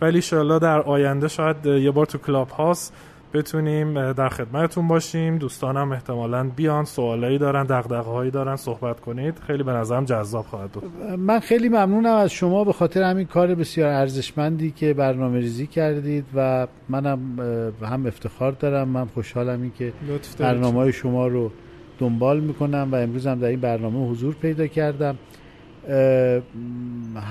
[0.01, 2.95] ولی انشالله در آینده شاید یه بار تو کلاب هاست
[3.35, 5.39] بتونیم در خدمتتون باشیم.
[5.39, 9.39] دوستانم احتمالا بیان سوالایی دارن دغدغه‌هایی دارن صحبت کنید.
[9.47, 10.85] خیلی به نظرم جذاب خواهد بود.
[11.19, 16.25] من خیلی ممنونم از شما به خاطر همین کار بسیار ارزشمندی که برنامه ریزی کردید
[16.35, 17.19] و منم
[17.83, 18.89] هم افتخار دارم.
[18.89, 19.93] من خوشحالم این که
[20.39, 21.51] برنامه های شما رو
[21.99, 25.19] دنبال می‌کنم و امروز هم در این برنامه حضور پیدا کردم.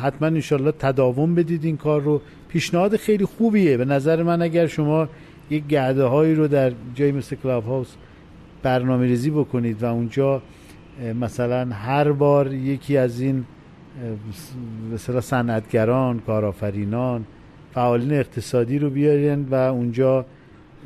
[0.02, 2.22] حتما انشالله تداوم بدید این کار رو.
[2.48, 3.78] پیشنهاد خیلی خوبیه.
[3.78, 5.10] به نظر من اگر شما
[5.50, 7.96] یک گرده هایی رو در جایی مثل کلاب هاوس
[8.64, 10.42] برنامه ریزی بکنید و اونجا
[11.22, 13.46] مثلا هر بار یکی از این
[14.94, 17.26] مثلا صنعتگران کارآفرینان
[17.74, 20.26] فعالین اقتصادی رو بیارین و اونجا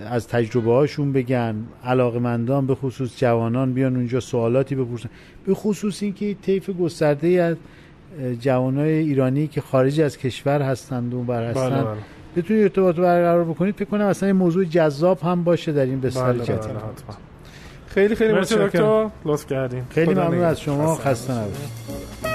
[0.05, 5.09] از تجربه هاشون بگن علاقمندان به خصوص جوانان بیان اونجا سوالاتی بپرسن.
[5.45, 7.57] به خصوص اینکه طیف گسترده از
[8.39, 11.97] جوانای ایرانی که خارج از کشور هستند و بر هستند بله، بله.
[12.35, 13.75] بتونید ارتباط برقرار بکنید.
[13.75, 16.57] فکر کنم اصلا این موضوع جذاب هم باشه در این بسیار بله بله
[17.87, 19.11] خیلی خیلی متشکرم.
[19.25, 20.95] لطف کردیم خیلی ممنون از شما.
[20.95, 22.30] خسته نباشید.